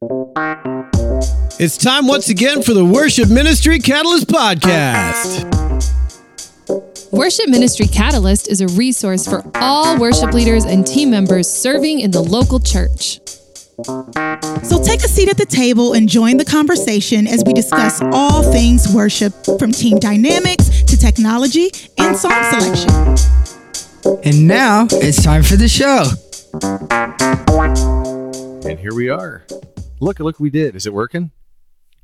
[0.00, 5.42] It's time once again for the Worship Ministry Catalyst Podcast.
[7.10, 12.12] Worship Ministry Catalyst is a resource for all worship leaders and team members serving in
[12.12, 13.18] the local church.
[14.62, 18.52] So take a seat at the table and join the conversation as we discuss all
[18.52, 22.88] things worship, from team dynamics to technology and song selection.
[24.22, 26.04] And now it's time for the show.
[28.68, 29.46] And here we are.
[29.98, 30.76] Look, look, we did.
[30.76, 31.30] Is it working?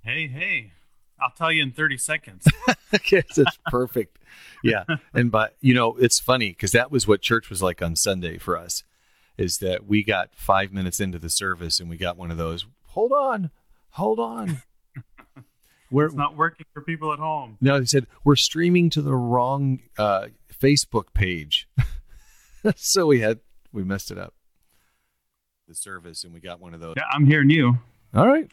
[0.03, 0.73] Hey, hey.
[1.21, 2.49] I'll tell you in 30 seconds.
[2.95, 4.19] okay, that's perfect.
[4.63, 4.85] Yeah.
[5.13, 8.39] And but you know, it's funny because that was what church was like on Sunday
[8.39, 8.83] for us.
[9.37, 12.65] Is that we got five minutes into the service and we got one of those,
[12.87, 13.51] hold on,
[13.91, 14.63] hold on.
[15.91, 17.59] We're it's not working for people at home.
[17.61, 21.69] no, they said we're streaming to the wrong uh, Facebook page.
[22.75, 24.33] so we had we messed it up.
[25.67, 26.95] The service and we got one of those.
[26.97, 27.79] Yeah, I'm hearing you.
[28.15, 28.51] All right.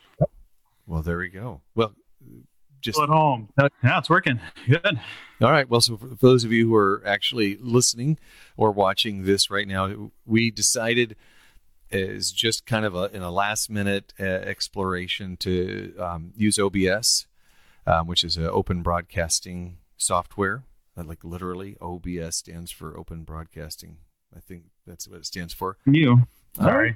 [0.88, 1.62] Well, there we go.
[1.76, 1.94] Well,
[2.80, 3.50] just People at home.
[3.84, 4.40] Yeah, it's working.
[4.68, 5.00] Good.
[5.42, 5.70] All right.
[5.70, 8.18] Well, so for those of you who are actually listening
[8.56, 11.16] or watching this right now, we decided
[11.92, 17.28] as just kind of a, in a last minute uh, exploration to um, use OBS,
[17.86, 20.64] um, which is an open broadcasting software.
[20.98, 23.98] Uh, like literally, OBS stands for Open Broadcasting.
[24.36, 25.78] I think that's what it stands for.
[25.86, 26.28] You.
[26.59, 26.95] All Sorry.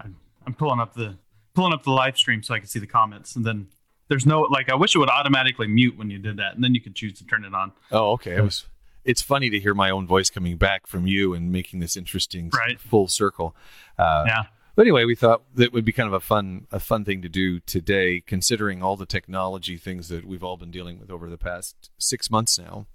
[0.00, 1.16] I'm, I'm pulling up the
[1.54, 3.68] pulling up the live stream so I can see the comments, and then
[4.08, 4.70] there's no like.
[4.70, 7.14] I wish it would automatically mute when you did that, and then you could choose
[7.18, 7.72] to turn it on.
[7.92, 8.36] Oh, okay.
[8.36, 8.66] It was.
[9.04, 12.50] It's funny to hear my own voice coming back from you and making this interesting
[12.52, 12.80] Right.
[12.80, 13.54] full circle.
[13.96, 14.42] Uh, Yeah.
[14.74, 17.28] But anyway, we thought that would be kind of a fun a fun thing to
[17.28, 21.38] do today, considering all the technology things that we've all been dealing with over the
[21.38, 22.86] past six months now,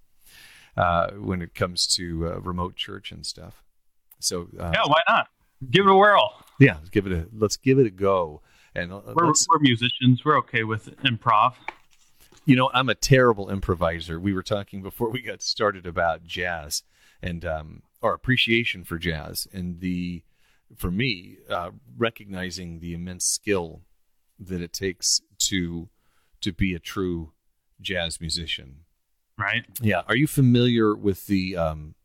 [0.77, 3.63] uh, when it comes to uh, remote church and stuff.
[4.23, 5.27] So uh, Yeah, why not?
[5.69, 6.33] Give it a whirl.
[6.59, 8.41] yeah, let's give it a let's give it a go.
[8.73, 10.23] And uh, We're, we're musicians.
[10.23, 11.53] We're okay with improv.
[12.45, 14.19] you know, I'm a terrible improviser.
[14.19, 16.83] We were talking before we got started about jazz
[17.21, 20.23] and um, our appreciation for jazz, and the
[20.77, 23.81] for me uh, recognizing the immense skill
[24.39, 25.89] that it takes to
[26.39, 27.33] to be a true
[27.81, 28.77] jazz musician.
[29.37, 29.65] Right.
[29.81, 31.55] Yeah, are you familiar with the?
[31.57, 31.95] Um,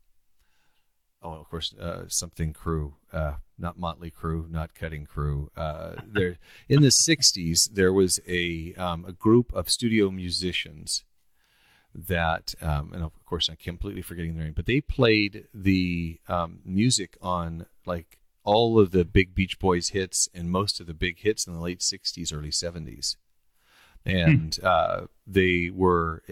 [1.21, 5.49] oh, of course, uh, something crew, uh, not Mötley Crüe, not Cutting Crew.
[5.55, 6.37] Uh, there,
[6.69, 11.03] in the '60s, there was a um, a group of studio musicians
[11.93, 16.59] that, um, and of course, I'm completely forgetting their name, but they played the um,
[16.63, 21.19] music on like all of the big Beach Boys hits and most of the big
[21.19, 23.15] hits in the late '60s, early '70s,
[24.05, 26.23] and uh, they were.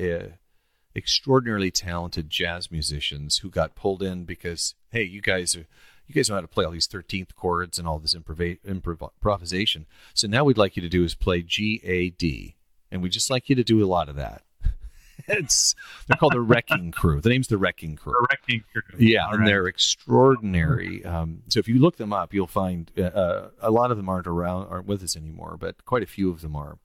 [0.95, 5.66] Extraordinarily talented jazz musicians who got pulled in because hey you guys are
[6.07, 9.09] you guys know how to play all these 13th chords and all this improv- improv-
[9.17, 12.55] improvisation so now we'd like you to do is play g a d
[12.91, 14.44] and we'd just like you to do a lot of that
[15.28, 15.75] it's
[16.07, 18.84] they're called the wrecking crew the name's the wrecking crew We're wrecking crew.
[18.97, 19.47] yeah, All and right.
[19.47, 21.03] they're extraordinary.
[21.03, 24.07] Um, so if you look them up, you'll find uh, uh, a lot of them
[24.09, 26.78] aren't around, aren't with us anymore, but quite a few of them are.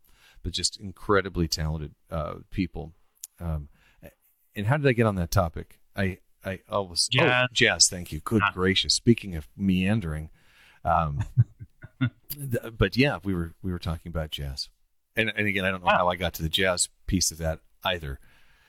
[0.43, 2.93] But just incredibly talented uh, people.
[3.41, 3.69] Um,
[4.61, 5.81] and how did I get on that topic?
[5.97, 7.49] I I always oh, Jazz.
[7.53, 7.89] jazz.
[7.89, 8.21] Thank you.
[8.21, 8.51] Good Ah.
[8.55, 8.95] gracious.
[8.95, 10.31] Speaking of meandering,
[10.85, 11.25] um,
[12.01, 14.69] th- but yeah, we were we were talking about jazz,
[15.17, 15.99] and and again, I don't know Ah.
[15.99, 18.19] how I got to the jazz piece of that either.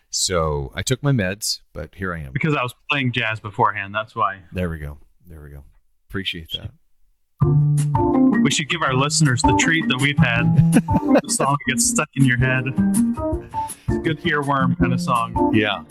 [0.09, 2.33] So I took my meds, but here I am.
[2.33, 3.95] because I was playing jazz beforehand.
[3.95, 4.41] That's why.
[4.51, 4.97] There we go.
[5.25, 5.63] There we go.
[6.09, 8.10] Appreciate that.
[8.41, 10.73] We should give our listeners the treat that we've had.
[10.73, 12.65] the song gets stuck in your head.
[14.03, 15.51] Good earworm kind of song.
[15.53, 15.83] Yeah.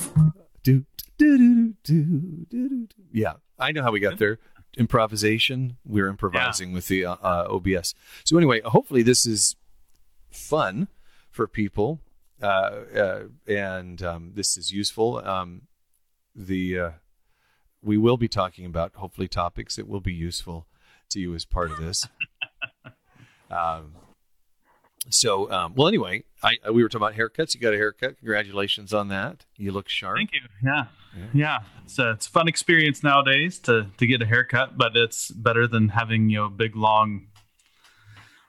[0.63, 0.85] Do,
[1.17, 2.89] do, do, do, do, do, do.
[3.13, 3.35] Yeah.
[3.59, 4.39] I know how we got there.
[4.77, 5.77] Improvisation.
[5.85, 7.95] We're improvising with the uh, uh, OBS.
[8.25, 9.57] So anyway, hopefully this is
[10.31, 10.89] fun
[11.31, 12.01] for people,
[12.43, 15.19] uh, uh, and um, this is useful.
[15.19, 15.63] Um,
[16.35, 16.91] the uh,
[17.83, 20.67] we will be talking about hopefully topics that will be useful
[21.11, 22.07] to you as part of this.
[23.51, 23.95] Um,
[25.09, 27.55] so, um, well, anyway, I, we were talking about haircuts.
[27.55, 28.19] You got a haircut.
[28.19, 29.45] Congratulations on that.
[29.57, 30.19] You look sharp.
[30.19, 30.41] Thank you.
[30.63, 30.85] Yeah.
[31.33, 31.59] Yeah.
[31.85, 35.67] It's a, it's a fun experience nowadays to, to get a haircut, but it's better
[35.67, 37.27] than having, you know, big, long.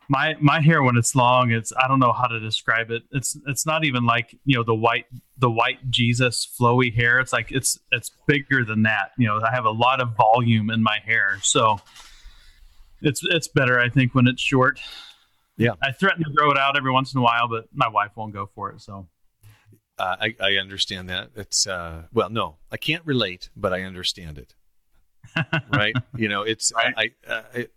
[0.10, 3.38] My, my hair when it's long it's I don't know how to describe it it's
[3.48, 5.06] it's not even like you know the white
[5.38, 9.52] the white Jesus flowy hair it's like it's it's bigger than that you know I
[9.52, 11.80] have a lot of volume in my hair so
[13.02, 14.80] it's it's better I think when it's short
[15.58, 15.74] Yeah.
[15.82, 18.34] I threaten to grow it out every once in a while but my wife won't
[18.34, 19.08] go for it so
[20.00, 21.30] Uh, I, I understand that.
[21.36, 24.56] It's uh, well, no, I can't relate, but I understand it.
[25.70, 25.96] right?
[26.16, 26.94] You know, it's Right.
[26.98, 27.72] I, I uh, it,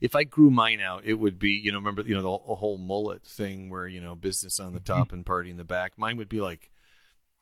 [0.00, 2.54] if I grew mine out, it would be you know remember you know the, the
[2.56, 4.92] whole mullet thing where you know business on the Mm-hmm.
[4.92, 5.92] top and party in the back.
[5.96, 6.70] Mine would be like,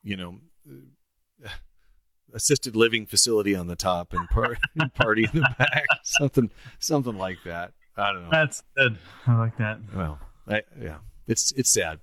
[0.03, 0.41] you know.
[2.33, 4.59] Uh, Assisted living facility on the top and, par-
[4.95, 7.73] party in the back, something, something like that.
[7.97, 8.31] I don't know.
[8.31, 8.99] That's good.
[9.27, 9.79] I like that.
[9.95, 12.01] Well, I, yeah, it's it's sad.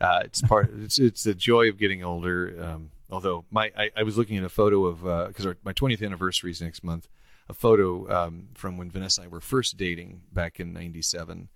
[0.00, 0.70] Uh, it's part.
[0.82, 2.56] It's it's the joy of getting older.
[2.60, 6.50] Um, although my I, I was looking at a photo of because my 20th anniversary
[6.50, 7.08] is next month.
[7.48, 11.48] A photo um, from when Vanessa and I were first dating back in '97,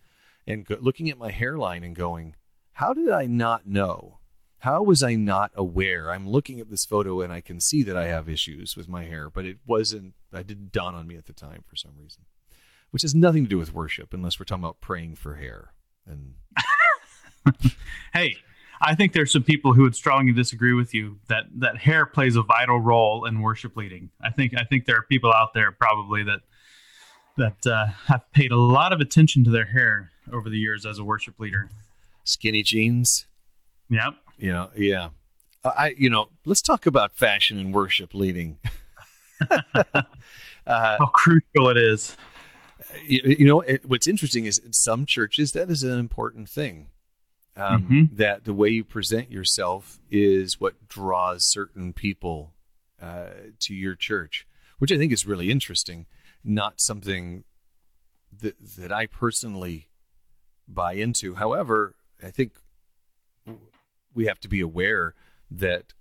[0.47, 2.35] and go, looking at my hairline and going,
[2.73, 4.19] "How did I not know?
[4.61, 7.97] How was I not aware?" I'm looking at this photo and I can see that
[7.97, 10.15] I have issues with my hair, but it wasn't.
[10.33, 12.25] It didn't dawn on me at the time for some reason
[12.91, 15.73] which has nothing to do with worship unless we're talking about praying for hair.
[16.07, 16.35] And
[18.13, 18.37] Hey,
[18.81, 22.37] I think there's some people who would strongly disagree with you that that hair plays
[22.37, 24.11] a vital role in worship leading.
[24.21, 26.41] I think I think there are people out there probably that
[27.37, 30.99] that uh, have paid a lot of attention to their hair over the years as
[30.99, 31.69] a worship leader.
[32.25, 33.27] skinny jeans,
[33.91, 34.15] Yep.
[34.39, 35.11] You know, yeah.
[35.65, 38.59] I, you know, let's talk about fashion and worship leading.
[40.67, 42.17] How crucial it is.
[43.05, 46.89] You, you know, it, what's interesting is in some churches that is an important thing.
[47.57, 48.17] Um, Mhm.
[48.17, 52.53] That the way you present yourself is what draws certain people
[53.01, 53.31] uh,
[53.61, 54.47] to your church,
[54.79, 56.07] which I think is really interesting.
[56.45, 57.45] Not something
[58.41, 59.89] that that I personally
[60.69, 61.37] buy into.
[61.37, 62.53] However, I think
[64.17, 65.15] we have to be aware
[65.51, 65.93] that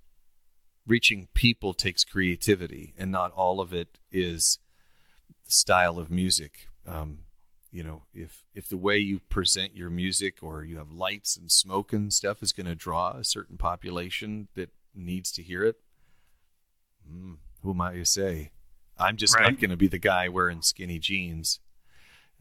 [0.87, 4.57] reaching people takes creativity, and not all of it is
[5.45, 6.67] the style of music.
[6.87, 7.19] Um,
[7.71, 11.51] you know, if if the way you present your music or you have lights and
[11.51, 15.75] smoke and stuff is going to draw a certain population that needs to hear it,
[17.07, 18.51] mm, who am I to say?
[18.97, 19.59] I'm just not Right.
[19.59, 21.59] going to be the guy wearing skinny jeans,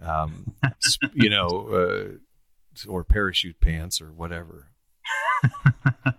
[0.00, 0.54] um,
[1.12, 4.68] you know, uh, or parachute pants or whatever.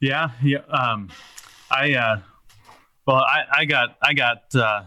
[0.00, 0.60] Yeah, yeah.
[0.70, 1.10] Um,
[1.70, 2.20] I uh,
[3.06, 4.84] well, I, I got I got uh,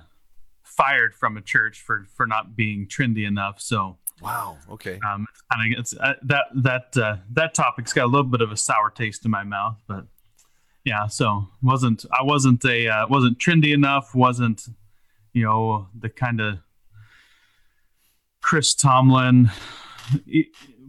[0.64, 3.62] fired from a church for for not being trendy enough.
[3.62, 4.58] So Wow.
[4.72, 5.00] Okay.
[5.08, 8.52] um, kind of it's uh, that that uh, that topic's got a little bit of
[8.52, 10.06] a sour taste in my mouth, but
[10.84, 11.08] yeah.
[11.08, 14.16] So wasn't I wasn't a uh, wasn't trendy enough.
[14.16, 14.64] Wasn't
[15.34, 16.58] you know the kind of
[18.42, 19.52] Chris Tomlin,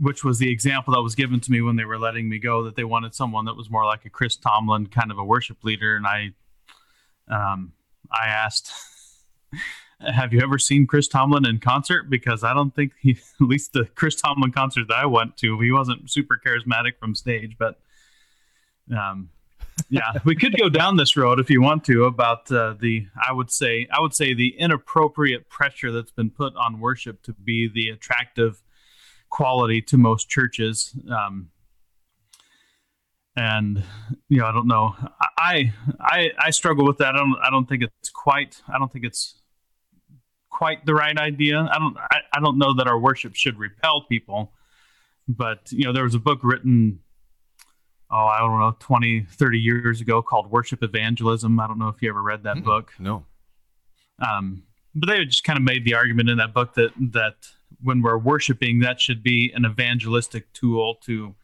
[0.00, 2.64] which was the example that was given to me when they were letting me go.
[2.64, 5.62] That they wanted someone that was more like a Chris Tomlin kind of a worship
[5.62, 6.30] leader, and I
[7.28, 7.72] um,
[8.10, 8.70] I asked.
[10.00, 12.10] Have you ever seen Chris Tomlin in concert?
[12.10, 15.58] Because I don't think he, at least the Chris Tomlin concert that I went to,
[15.60, 17.56] he wasn't super charismatic from stage.
[17.58, 17.78] But,
[18.94, 19.30] um,
[19.88, 23.06] yeah, we could go down this road if you want to about uh, the.
[23.16, 27.32] I would say I would say the inappropriate pressure that's been put on worship to
[27.32, 28.62] be the attractive
[29.34, 30.96] quality to most churches.
[31.10, 31.50] Um,
[33.36, 33.82] and
[34.28, 34.94] you know, I don't know.
[35.36, 37.16] I I I struggle with that.
[37.16, 38.62] I don't I don't think it's quite.
[38.72, 39.42] I don't think it's
[40.50, 41.68] quite the right idea.
[41.68, 44.52] I don't I, I don't know that our worship should repel people.
[45.26, 47.00] But you know, there was a book written
[48.12, 51.58] oh, I don't know, 20, 30 years ago called Worship Evangelism.
[51.58, 52.92] I don't know if you ever read that book.
[53.00, 53.24] No.
[54.20, 54.62] Um,
[54.94, 57.34] but they just kind of made the argument in that book that that
[57.84, 61.34] when we're worshiping, that should be an evangelistic tool to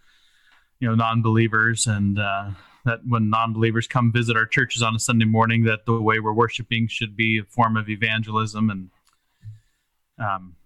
[0.81, 2.51] you know non-believers, and uh,
[2.85, 6.33] that when non-believers come visit our churches on a Sunday morning, that the way we're
[6.33, 8.91] worshiping should be a form of evangelism, and
[10.19, 10.57] um,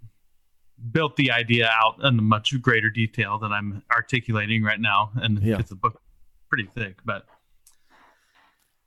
[0.93, 5.59] built the idea out in much greater detail than I'm articulating right now, and Yeah.
[5.59, 6.01] it's a book
[6.49, 7.27] pretty thick, but.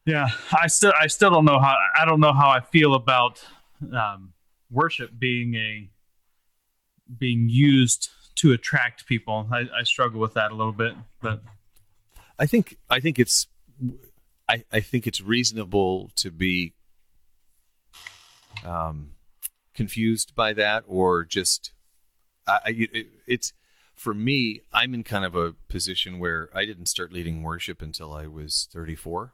[0.05, 0.27] Yeah,
[0.57, 3.45] I still I still don't know how I don't know how I feel about
[3.91, 4.31] um,
[4.71, 5.89] worship being a
[7.17, 9.47] being used to attract people.
[9.51, 11.41] I, I struggle with that a little bit, but
[12.39, 13.47] I think I think it's
[14.49, 16.73] I, I think it's reasonable to be
[18.65, 19.11] um,
[19.73, 21.71] confused by that or just
[22.47, 23.53] I, it, it's
[23.93, 28.13] for me I'm in kind of a position where I didn't start leading worship until
[28.13, 29.33] I was 34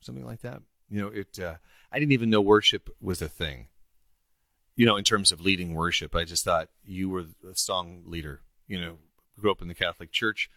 [0.00, 1.54] something like that you know it uh,
[1.92, 3.68] I didn't even know worship was a thing
[4.80, 8.40] you know in terms of leading worship I just thought you were a song leader
[8.66, 8.94] you know
[9.38, 10.50] grew up in the Catholic Church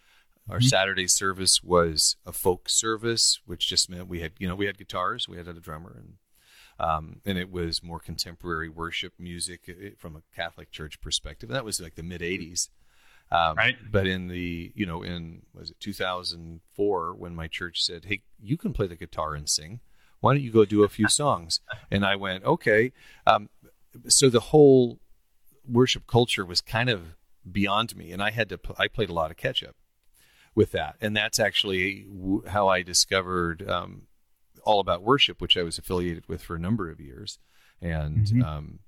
[0.50, 4.66] our Saturday service was a folk service, which just meant we had, you know, we
[4.66, 6.14] had guitars, we had a drummer, and
[6.78, 11.48] um, and it was more contemporary worship music from a Catholic church perspective.
[11.48, 12.68] And That was like the mid '80s,
[13.30, 13.76] um, Right.
[13.90, 18.56] But in the, you know, in was it 2004 when my church said, "Hey, you
[18.56, 19.80] can play the guitar and sing.
[20.20, 22.92] Why don't you go do a few songs?" And I went, "Okay."
[23.26, 23.48] Um,
[24.08, 25.00] so the whole
[25.68, 27.16] worship culture was kind of
[27.50, 28.58] beyond me, and I had to.
[28.78, 29.76] I played a lot of catch up
[30.54, 32.06] with that, and that's actually
[32.48, 34.02] how I discovered um,
[34.64, 37.38] all about worship, which I was affiliated with for a number of years,
[37.80, 38.42] and mm-hmm.
[38.42, 38.78] um,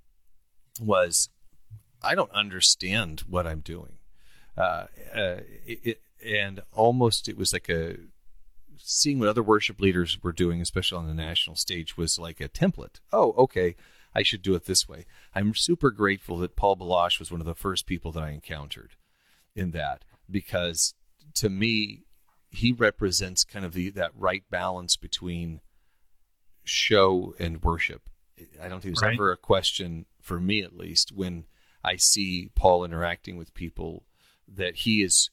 [0.81, 1.29] was
[2.03, 3.99] I don't understand what I'm doing,
[4.57, 7.97] uh, uh, it, it, and almost it was like a
[8.79, 12.49] seeing what other worship leaders were doing, especially on the national stage, was like a
[12.49, 13.01] template.
[13.13, 13.75] Oh, okay,
[14.17, 15.05] I should do it this way.
[15.35, 18.93] I'm super grateful that Paul Baloche was one of the first people that I encountered
[19.55, 20.95] in that because
[21.35, 22.05] to me,
[22.49, 25.61] he represents kind of the that right balance between
[26.65, 28.09] show and worship.
[28.59, 29.15] I don't think there's right.
[29.15, 31.45] ever a question for me, at least, when
[31.85, 34.07] I see Paul interacting with people
[34.49, 35.29] that he is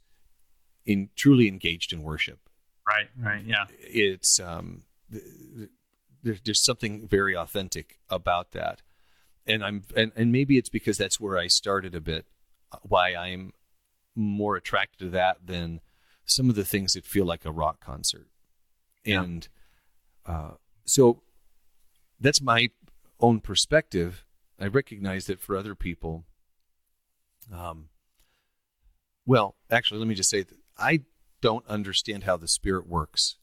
[0.85, 2.49] in truly engaged in worship.
[2.85, 3.07] Right.
[3.17, 3.45] Right.
[3.45, 3.63] Yeah.
[3.79, 4.83] It's um,
[6.23, 8.81] there's there's something very authentic about that,
[9.45, 12.25] and I'm and and maybe it's because that's where I started a bit.
[12.81, 13.53] Why I'm
[14.15, 15.81] more attracted to that than
[16.25, 18.27] some of the things that feel like a rock concert.
[19.03, 19.23] Yeah.
[19.23, 19.47] And
[20.25, 20.51] uh,
[20.85, 21.21] so
[22.19, 22.69] that's my
[23.19, 24.25] own perspective.
[24.59, 26.23] I recognize that for other people,
[27.53, 27.89] um,
[29.25, 31.01] well, actually, let me just say that I
[31.41, 33.35] don't understand how the Spirit works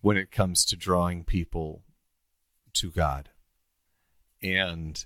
[0.00, 1.82] when it comes to drawing people
[2.80, 3.30] to God.
[4.42, 5.04] And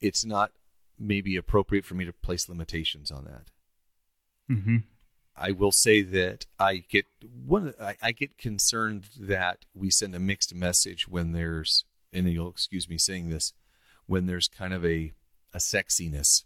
[0.00, 0.52] it's not
[0.98, 3.50] maybe appropriate for me to place limitations on that.
[4.54, 4.76] Mm-hmm.
[5.36, 7.06] I will say that I get
[7.44, 7.74] one.
[7.80, 12.88] I, I, get concerned that we send a mixed message when there's, and you'll excuse
[12.88, 13.52] me saying this,
[14.06, 15.12] when there's kind of a
[15.52, 16.44] a sexiness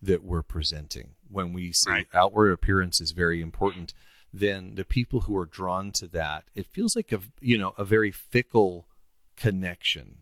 [0.00, 1.10] that we're presenting.
[1.28, 2.06] When we say right.
[2.14, 3.92] outward appearance is very important,
[4.32, 7.84] then the people who are drawn to that, it feels like a you know a
[7.84, 8.86] very fickle
[9.36, 10.18] connection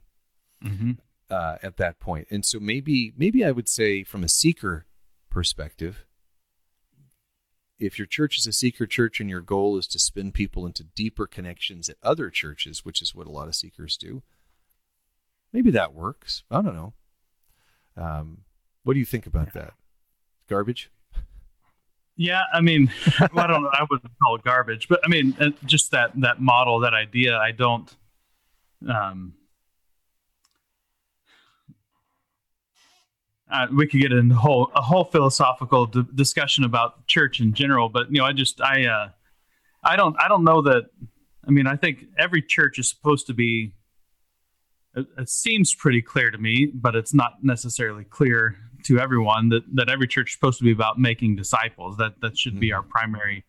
[0.65, 0.93] mm-hmm.
[1.31, 2.29] uh, at that point.
[2.31, 4.87] And so maybe maybe I would say from a seeker
[5.31, 6.05] perspective
[7.81, 10.85] if your church is a seeker church and your goal is to spin people into
[10.85, 14.23] deeper connections at other churches, which is what a lot of seekers do,
[15.53, 16.45] maybe that works.
[16.51, 16.93] I don't know.
[17.97, 18.43] Um,
[18.85, 19.73] what do you think about that?
[20.49, 20.91] Garbage?
[22.17, 22.93] Yeah, I mean,
[23.33, 23.71] well, I don't know.
[23.73, 27.39] I wouldn't call it garbage, but I mean, uh, just that that model, that idea.
[27.39, 27.95] I don't.
[28.89, 29.35] Um,
[33.51, 37.53] uh, we could get into a whole a whole philosophical d- discussion about church in
[37.53, 39.09] general, but you know, I just I uh,
[39.83, 40.87] I don't I don't know that.
[41.47, 43.73] I mean, I think every church is supposed to be.
[44.95, 49.63] It, it seems pretty clear to me, but it's not necessarily clear to everyone that
[49.75, 51.97] that every church is supposed to be about making disciples.
[51.97, 52.61] That that should mm-hmm.
[52.61, 53.45] be our primary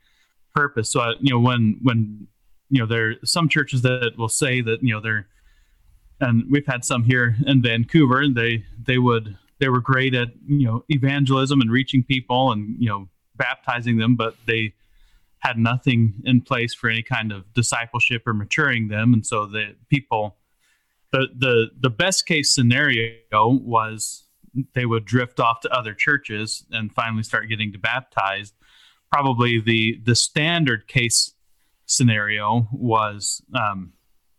[0.54, 0.92] purpose.
[0.92, 2.28] So, uh, you know, when when
[2.72, 5.28] you know there are some churches that will say that you know they're
[6.22, 8.22] and we've had some here in Vancouver.
[8.22, 12.76] and They they would they were great at you know evangelism and reaching people and
[12.80, 14.74] you know baptizing them, but they
[15.40, 19.76] had nothing in place for any kind of discipleship or maturing them, and so the
[19.90, 20.38] people,
[21.12, 24.24] the the the best case scenario was
[24.74, 28.54] they would drift off to other churches and finally start getting to baptized.
[29.12, 31.34] Probably the the standard case
[31.92, 33.94] scenario was um,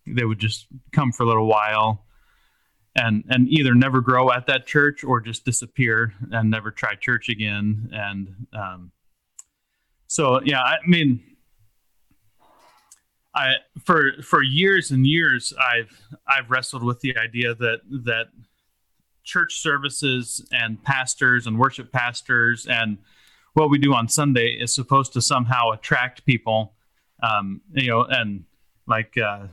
[0.06, 2.04] they would just come for a little while
[2.94, 7.28] and and either never grow at that church or just disappear and never try church
[7.28, 7.88] again.
[7.92, 8.92] And um,
[10.12, 11.22] so yeah i mean
[13.34, 18.26] i for for years and years i've i've wrestled with the idea that that
[19.24, 22.98] church services and pastors and worship pastors and
[23.54, 26.74] what we do on sunday is supposed to somehow attract people
[27.22, 28.44] um, you know and
[28.86, 29.46] like uh,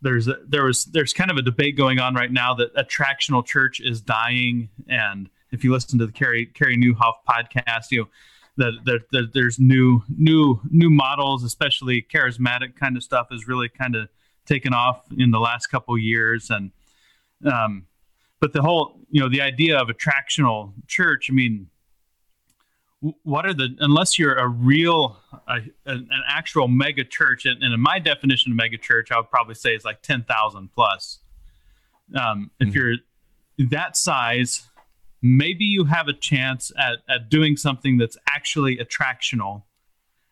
[0.00, 3.44] there's a, there was there's kind of a debate going on right now that attractional
[3.44, 8.08] church is dying, and if you listen to the Carey Carey Nieuwhof podcast, you know
[8.56, 13.68] that, that, that there's new new new models, especially charismatic kind of stuff, is really
[13.68, 14.08] kind of
[14.46, 16.70] taken off in the last couple years, and
[17.50, 17.86] um,
[18.40, 21.68] but the whole you know the idea of attractional church, I mean
[23.00, 25.18] what are the unless you're a real
[25.86, 29.54] an actual mega church and, and, in my definition of mega church i would probably
[29.54, 31.20] say it's like 10000 plus
[32.18, 32.76] um, if mm-hmm.
[32.76, 34.68] you're that size
[35.22, 39.64] maybe you have a chance at, at doing something that's actually attractional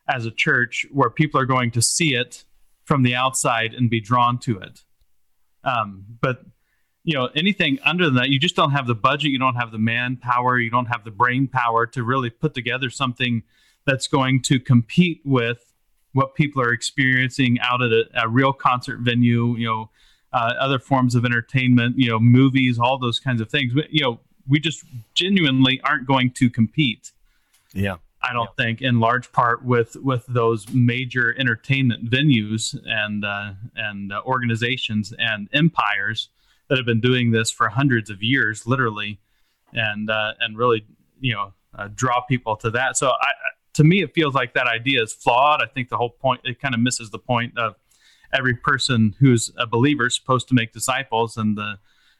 [0.09, 2.43] as a church where people are going to see it
[2.85, 4.83] from the outside and be drawn to it
[5.63, 6.41] um, but
[7.07, 9.79] you know anything under that you just don't have the budget you don't have the
[9.79, 13.43] manpower you don't have the brain power to really put together something
[13.85, 15.73] that's going to compete with
[16.13, 19.89] what people are experiencing out at a, a real concert venue you know
[20.33, 24.19] uh, other forms of entertainment you know movies all those kinds of things you know
[24.47, 24.83] we just
[25.13, 27.11] genuinely aren't going to compete.
[27.73, 27.97] Yeah.
[28.21, 28.65] I don't yeah.
[28.65, 35.13] think, in large part, with with those major entertainment venues and uh, and uh, organizations
[35.19, 36.29] and empires
[36.67, 39.19] that have been doing this for hundreds of years, literally,
[39.73, 40.85] and uh, and really,
[41.19, 42.97] you know, uh, draw people to that.
[42.97, 43.31] So, I,
[43.73, 45.61] to me, it feels like that idea is flawed.
[45.61, 47.75] I think the whole point it kind of misses the point of
[48.33, 51.79] every person who's a believer is supposed to make disciples, and the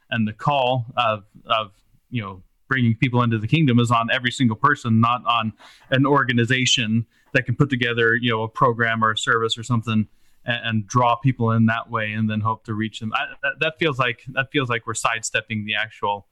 [0.09, 1.71] and the call of of
[2.09, 5.53] you know bringing people into the kingdom is on every single person, not on
[5.89, 10.07] an organization that can put together, you know, a program or a service or something
[10.47, 13.11] and, and draw people in that way, and then hope to reach them.
[13.13, 16.27] I, that, that, feels like that feels like we're sidestepping the actual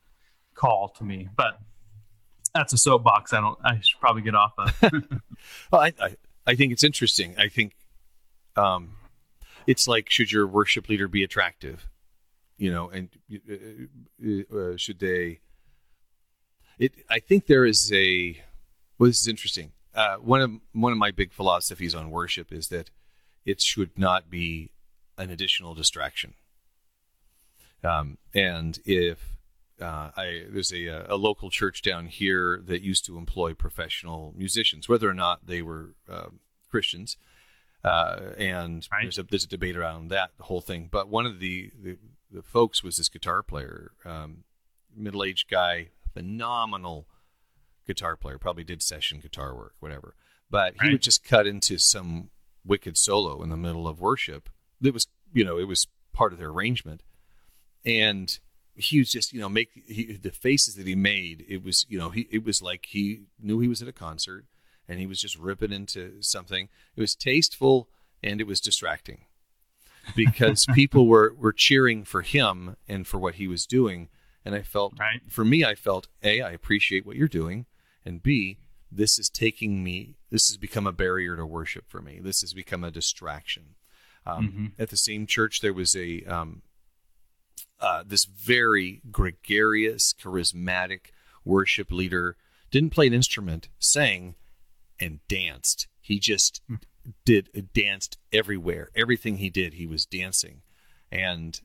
[0.55, 1.59] call to me, but
[2.53, 3.33] that's a soapbox.
[3.33, 3.59] I don't.
[3.63, 4.73] I should probably get off of.
[5.71, 6.15] well, I, I,
[6.47, 7.35] I think it's interesting.
[7.37, 7.75] I think,
[8.55, 8.95] um,
[9.67, 11.87] it's like should your worship leader be attractive,
[12.57, 15.41] you know, and uh, uh, should they
[16.79, 18.41] it I think there is a
[18.97, 19.71] well this is interesting.
[19.93, 22.89] Uh, one of one of my big philosophies on worship is that
[23.45, 24.71] it should not be
[25.17, 26.33] an additional distraction.
[27.83, 29.35] Um, and if
[29.81, 34.89] uh, I there's a, a local church down here that used to employ professional musicians,
[34.89, 36.29] whether or not they were uh,
[36.69, 37.17] Christians,
[37.83, 39.03] uh, and right.
[39.03, 40.87] there's a there's a debate around that whole thing.
[40.91, 41.97] But one of the the,
[42.31, 44.45] the folks was this guitar player, um,
[44.95, 47.07] middle aged guy, phenomenal
[47.85, 48.39] guitar player.
[48.39, 50.15] Probably did session guitar work, whatever.
[50.49, 50.91] But he right.
[50.93, 52.29] would just cut into some
[52.65, 54.49] wicked solo in the middle of worship.
[54.81, 57.03] It was, you know, it was part of their arrangement,
[57.85, 58.37] and
[58.75, 61.45] he was just, you know, make he, the faces that he made.
[61.47, 64.45] It was, you know, he it was like he knew he was at a concert,
[64.87, 66.69] and he was just ripping into something.
[66.95, 67.89] It was tasteful
[68.23, 69.25] and it was distracting
[70.15, 74.09] because people were were cheering for him and for what he was doing
[74.45, 75.21] and I felt, right.
[75.27, 77.65] for me, I felt, A, I appreciate what you're doing.
[78.05, 78.59] And B,
[78.95, 82.19] this is taking me, this has become a barrier to worship for me.
[82.21, 83.75] This has become a distraction.
[84.25, 84.65] Um, mm-hmm.
[84.79, 86.61] At the same church, there was a, um,
[87.79, 91.11] uh, this very gregarious, charismatic
[91.43, 92.37] worship leader,
[92.71, 94.35] didn't play an instrument, sang
[94.99, 95.87] and danced.
[96.01, 96.79] He just mm.
[97.25, 98.89] did danced everywhere.
[98.95, 100.61] Everything he did, he was dancing.
[101.11, 101.59] And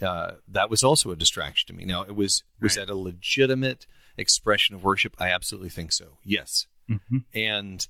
[0.00, 1.84] uh, that was also a distraction to me.
[1.84, 5.14] Now, it was was that a legitimate expression of worship?
[5.18, 6.18] I absolutely think so.
[6.24, 7.18] Yes, mm-hmm.
[7.34, 7.86] and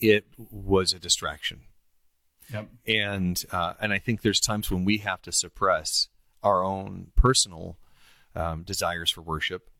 [0.00, 1.62] it was a distraction.
[2.52, 2.68] Yep.
[2.86, 6.08] And uh, and I think there's times when we have to suppress
[6.42, 7.78] our own personal
[8.34, 9.70] um, desires for worship,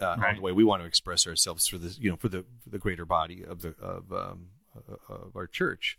[0.00, 0.36] uh, right.
[0.36, 2.78] the way we want to express ourselves for the you know for the for the
[2.78, 4.48] greater body of the of um,
[5.08, 5.98] of our church,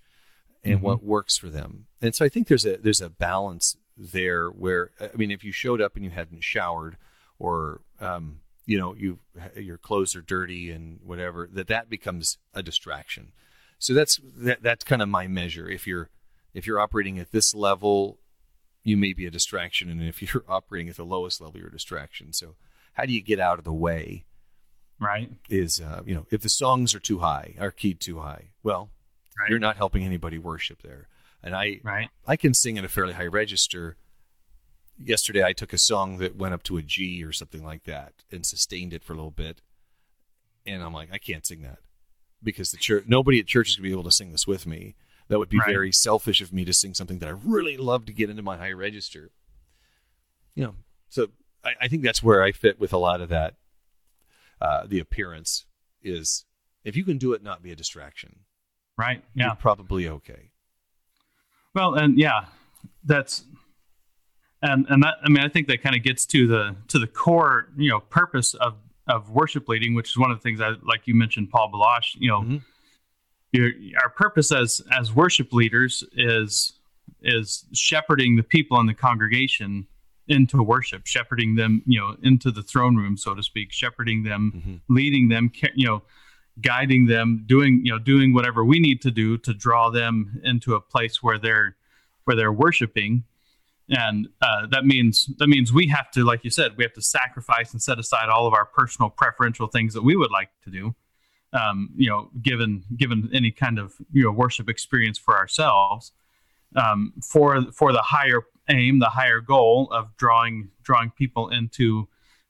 [0.64, 0.86] and mm-hmm.
[0.86, 1.88] what works for them.
[2.02, 5.52] And so I think there's a there's a balance there where I mean, if you
[5.52, 6.98] showed up and you hadn't showered,
[7.40, 9.20] or um, you know, you
[9.56, 13.32] your clothes are dirty and whatever, that that becomes a distraction.
[13.80, 15.70] So that's that, that's kind of my measure.
[15.70, 16.10] If you're
[16.54, 18.20] if you're operating at this level,
[18.84, 21.72] you may be a distraction, and if you're operating at the lowest level, you're a
[21.72, 22.34] distraction.
[22.34, 22.56] So
[22.94, 24.26] how do you get out of the way?
[25.00, 25.30] Right.
[25.50, 28.90] Is uh, you know, if the songs are too high, are keyed too high, well,
[29.38, 29.50] right.
[29.50, 31.10] you're not helping anybody worship there
[31.46, 32.10] and I right.
[32.28, 33.96] I can sing in a fairly high register.
[35.04, 38.14] Yesterday, I took a song that went up to a G or something like that
[38.32, 39.62] and sustained it for a little bit,
[40.66, 41.80] and I'm like, I can't sing that
[42.42, 44.96] because the church, nobody at church is gonna be able to sing this with me.
[45.28, 45.68] That would be right.
[45.68, 48.58] very selfish of me to sing something that I really love to get into my
[48.58, 49.32] high register.
[50.54, 50.76] You know,
[51.10, 51.28] so
[51.64, 53.56] I, I think that's where I fit with a lot of that.
[54.62, 55.66] Uh, the appearance
[56.02, 56.46] is
[56.86, 58.40] if you can do it, not be a distraction.
[58.98, 59.24] Right.
[59.34, 59.48] Yeah.
[59.48, 60.52] You're probably okay.
[61.74, 62.46] Well, and yeah,
[63.04, 63.44] that's
[64.66, 67.08] and and that I mean I think that kind of gets to the to the
[67.08, 68.76] core you know purpose of
[69.08, 72.16] of worship leading, which is one of the things I like you mentioned, Paul Baloche.
[72.18, 72.58] You know, mm-hmm.
[73.52, 73.72] your,
[74.04, 76.74] our purpose as as worship leaders is
[77.22, 79.88] is shepherding the people in the congregation
[80.28, 84.54] into worship, shepherding them, you know, into the throne room, so to speak, shepherding them,
[84.56, 84.76] mm-hmm.
[84.90, 86.02] leading them, you know,
[86.62, 90.74] guiding them, doing you know doing whatever we need to do to draw them into
[90.74, 91.76] a place where they're
[92.24, 93.24] where they're worshiping,
[93.90, 97.02] and uh, that means that means we have to, like you said, we have to
[97.02, 100.72] sacrifice and set aside all of our personal preferential things that we would like to
[100.72, 100.96] do.
[101.54, 106.14] Um, you know, given given any kind of you know worship experience for ourselves,
[106.76, 112.08] um, for for the higher aim, the higher goal of drawing drawing people into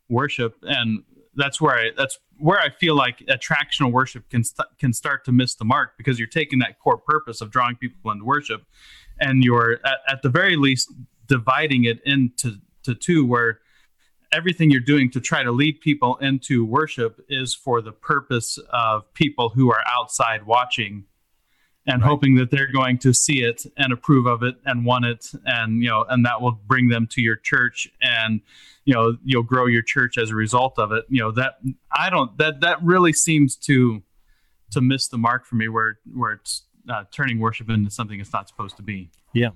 [0.09, 1.03] worship, and
[1.35, 5.33] that's where I that's where I feel like attractional worship can st- can start to
[5.33, 8.63] miss the mark because you're taking that core purpose of drawing people into worship,
[9.19, 10.91] and you're at, at the very least
[11.27, 13.59] dividing it into to two where
[14.31, 19.11] everything you're doing to try to lead people into worship is for the purpose of
[19.13, 21.05] people who are outside watching
[21.87, 22.07] and right.
[22.07, 25.83] hoping that they're going to see it and approve of it and want it and
[25.83, 28.41] you know and that will bring them to your church and
[28.85, 31.05] you know you'll grow your church as a result of it.
[31.09, 31.55] You know that
[31.95, 34.03] i don't that that really seems to
[34.71, 38.33] to miss the mark for me where where it's uh, turning worship into something it's
[38.33, 39.09] not supposed to be.
[39.33, 39.49] Yeah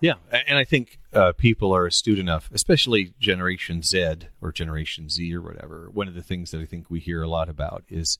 [0.00, 5.34] yeah and i think uh, people are astute enough especially generation z or generation z
[5.34, 8.18] or whatever one of the things that i think we hear a lot about is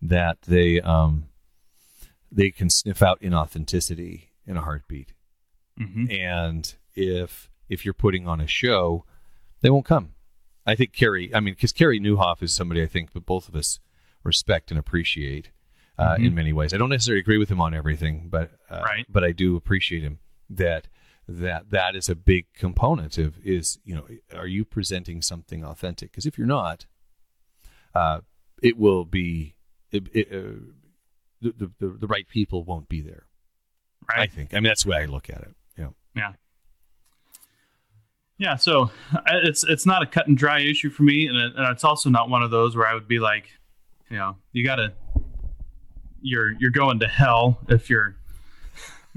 [0.00, 1.24] that they um
[2.30, 5.12] they can sniff out inauthenticity in a heartbeat.
[5.80, 6.10] Mm-hmm.
[6.10, 9.04] And if if you're putting on a show,
[9.60, 10.14] they won't come.
[10.66, 13.54] I think Carey, I mean, because Carey Nieuwhof is somebody I think that both of
[13.54, 13.80] us
[14.22, 15.50] respect and appreciate
[15.98, 16.24] uh, mm-hmm.
[16.24, 16.74] in many ways.
[16.74, 19.06] I don't necessarily agree with him on everything, but uh, right.
[19.08, 20.18] but I do appreciate him
[20.50, 20.88] that
[21.28, 26.10] that that is a big component of is you know are you presenting something authentic?
[26.10, 26.86] Because if you're not,
[27.94, 28.20] uh,
[28.62, 29.54] it will be
[29.90, 30.60] it, it, uh,
[31.40, 33.26] the, the, the right people won't be there.
[34.08, 34.20] Right.
[34.20, 34.52] I think.
[34.52, 35.54] I mean, that's the way I look at it.
[35.76, 35.88] Yeah.
[36.14, 36.32] Yeah.
[38.38, 38.56] Yeah.
[38.56, 38.90] So
[39.26, 42.08] it's it's not a cut and dry issue for me, and, it, and it's also
[42.08, 43.50] not one of those where I would be like,
[44.08, 44.92] you know, you got to
[46.20, 48.16] you're you're going to hell if you're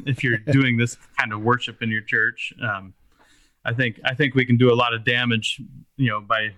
[0.05, 2.53] if you're doing this kind of worship in your church.
[2.61, 2.93] Um,
[3.63, 5.61] I think I think we can do a lot of damage,
[5.97, 6.51] you know, by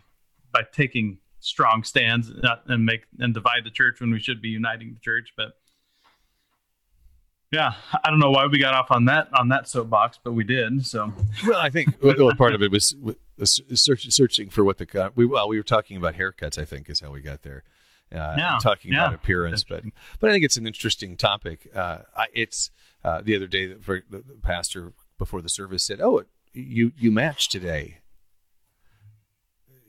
[0.52, 4.50] by taking strong stands uh, and make and divide the church when we should be
[4.50, 5.34] uniting the church.
[5.36, 5.58] But
[7.52, 10.44] yeah, I don't know why we got off on that on that soapbox, but we
[10.44, 10.86] did.
[10.86, 11.14] So
[11.46, 12.96] well, I think well, part of it was,
[13.38, 16.58] was search, searching for what the we well we were talking about haircuts.
[16.58, 17.64] I think is how we got there.
[18.14, 19.84] Uh, talking about appearance, but
[20.20, 21.68] but I think it's an interesting topic.
[21.76, 22.72] Uh, I, it's
[23.04, 26.24] uh, the other day that the pastor before the service said, "Oh,
[26.54, 28.00] you you match today,"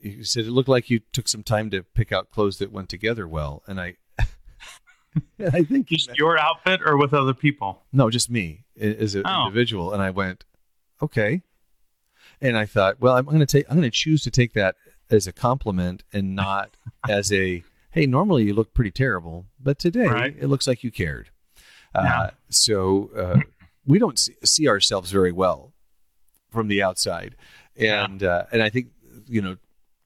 [0.01, 2.89] you said it looked like you took some time to pick out clothes that went
[2.89, 3.95] together well, and I,
[5.39, 7.83] I think just your outfit or with other people.
[7.91, 9.47] No, just me as an oh.
[9.47, 10.45] individual, and I went,
[11.01, 11.41] okay,
[12.41, 14.75] and I thought, well, I'm going to take, I'm going to choose to take that
[15.09, 16.75] as a compliment and not
[17.09, 17.63] as a,
[17.95, 20.35] hey, normally you look pretty terrible, but today right.
[20.37, 21.29] it looks like you cared.
[21.95, 22.21] Uh, yeah.
[22.21, 23.39] Uh, so uh,
[23.85, 25.73] we don't see, see, ourselves very well
[26.51, 27.35] from the outside,
[27.75, 28.29] and yeah.
[28.29, 28.87] uh, and I think
[29.25, 29.55] you know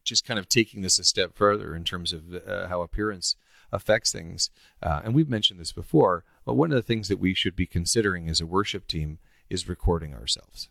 [0.04, 3.36] just kind of taking this a step further in terms of uh, how appearance
[3.72, 4.50] affects things.
[4.82, 7.66] Uh, and we've mentioned this before, but one of the things that we should be
[7.66, 10.70] considering as a worship team is recording ourselves.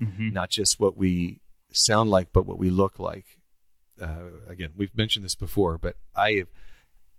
[0.00, 0.30] Mm-hmm.
[0.30, 1.40] Not just what we
[1.70, 3.35] sound like, but what we look like.
[4.00, 6.48] Uh, again, we've mentioned this before, but I have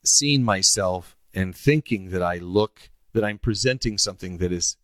[0.03, 4.77] seen myself and thinking that I look, that I'm presenting something that is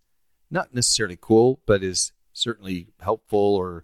[0.50, 3.84] not necessarily cool, but is certainly helpful or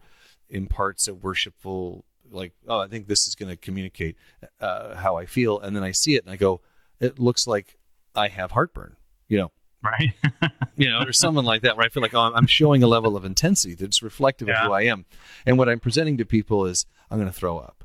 [0.50, 4.16] imparts a worshipful like, oh, I think this is going to communicate
[4.60, 6.62] uh, how I feel, and then I see it and I go,
[7.00, 7.78] it looks like
[8.16, 8.96] I have heartburn,
[9.28, 9.52] you know.
[9.82, 10.14] Right.
[10.76, 13.16] you know, or something like that, where I feel like oh, I'm showing a level
[13.16, 14.62] of intensity that's reflective yeah.
[14.62, 15.06] of who I am.
[15.46, 17.79] And what I'm presenting to people is, I'm going to throw up.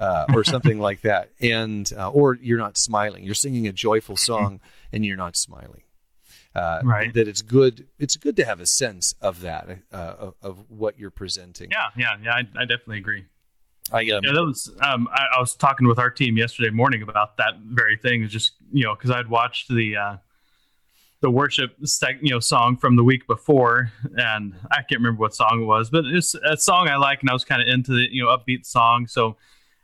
[0.00, 3.24] Uh, or something like that, and uh, or you're not smiling.
[3.24, 4.60] You're singing a joyful song
[4.92, 5.82] and you're not smiling.
[6.54, 7.12] Uh, right.
[7.14, 7.86] That it's good.
[7.98, 11.70] It's good to have a sense of that, uh, of, of, what you're presenting.
[11.70, 12.32] Yeah, yeah, yeah.
[12.32, 13.24] I, I definitely agree.
[13.92, 17.02] I um, yeah, that was um, I, I, was talking with our team yesterday morning
[17.02, 18.26] about that very thing.
[18.28, 20.16] Just you know, because I'd watched the uh,
[21.20, 21.76] the worship
[22.20, 25.90] you know song from the week before, and I can't remember what song it was,
[25.90, 28.36] but it's a song I like, and I was kind of into the you know
[28.36, 29.06] upbeat song.
[29.06, 29.36] So,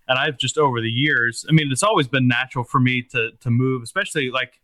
[0.09, 3.31] and I've just over the years, I mean, it's always been natural for me to
[3.41, 4.61] to move, especially like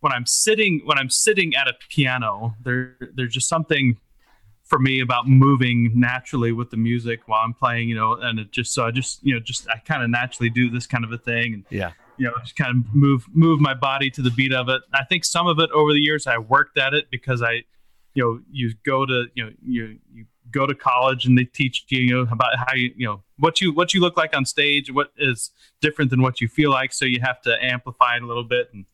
[0.00, 2.54] when I'm sitting when I'm sitting at a piano.
[2.62, 3.98] There, there's just something
[4.64, 8.50] for me about moving naturally with the music while I'm playing, you know, and it
[8.50, 11.12] just so I just you know just I kind of naturally do this kind of
[11.12, 14.30] a thing, and yeah, you know, just kind of move move my body to the
[14.30, 14.82] beat of it.
[14.92, 17.64] I think some of it over the years I worked at it because I,
[18.14, 21.84] you know, you go to you know you you go to college and they teach
[21.88, 24.44] you, you know about how you you know what you what you look like on
[24.44, 28.22] stage, what is different than what you feel like, so you have to amplify it
[28.22, 28.86] a little bit and.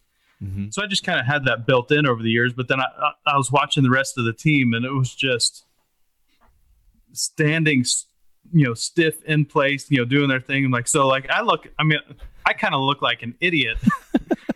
[0.43, 0.71] Mm-hmm.
[0.71, 2.87] So I just kind of had that built in over the years, but then I,
[3.27, 5.67] I was watching the rest of the team, and it was just
[7.13, 7.85] standing,
[8.51, 10.65] you know, stiff in place, you know, doing their thing.
[10.65, 11.99] And like, so like I look, I mean,
[12.47, 13.77] I kind of look like an idiot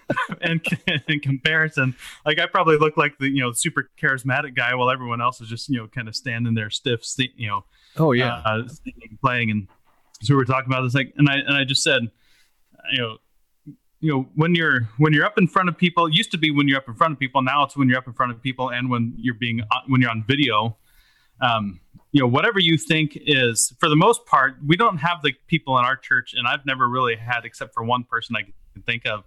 [0.45, 0.61] in,
[1.09, 1.95] in comparison.
[2.25, 5.49] Like I probably look like the, you know, super charismatic guy while everyone else is
[5.49, 7.05] just, you know, kind of standing there stiff,
[7.37, 7.65] you know,
[7.97, 8.63] oh yeah, uh,
[9.23, 9.51] playing.
[9.51, 9.69] And
[10.23, 12.11] so we were talking about this, like, and I, and I just said,
[12.93, 13.19] you know,
[14.05, 16.51] you know when you're when you're up in front of people it used to be
[16.51, 18.43] when you're up in front of people now it's when you're up in front of
[18.43, 20.77] people and when you're being uh, when you're on video
[21.41, 21.81] um,
[22.13, 25.79] you know whatever you think is for the most part we don't have the people
[25.79, 29.07] in our church and i've never really had except for one person i can think
[29.07, 29.25] of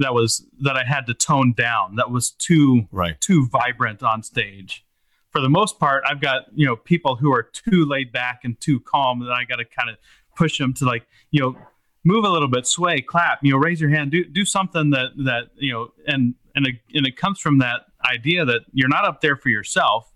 [0.00, 3.20] that was that i had to tone down that was too Right.
[3.20, 4.84] too vibrant on stage
[5.30, 8.60] for the most part i've got you know people who are too laid back and
[8.60, 9.96] too calm that i got to kind of
[10.36, 11.56] push them to like you know
[12.04, 15.10] move a little bit sway clap you know raise your hand do do something that
[15.16, 17.82] that you know and and it, and it comes from that
[18.12, 20.09] idea that you're not up there for yourself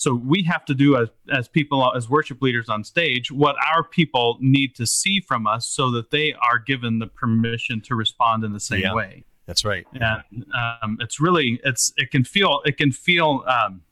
[0.00, 3.82] so we have to do as as people as worship leaders on stage what our
[3.84, 8.44] people need to see from us so that they are given the permission to respond
[8.44, 8.94] in the same Yeah.
[8.94, 9.86] way That's right.
[9.92, 13.82] and um, it's really it's it can feel it can feel um,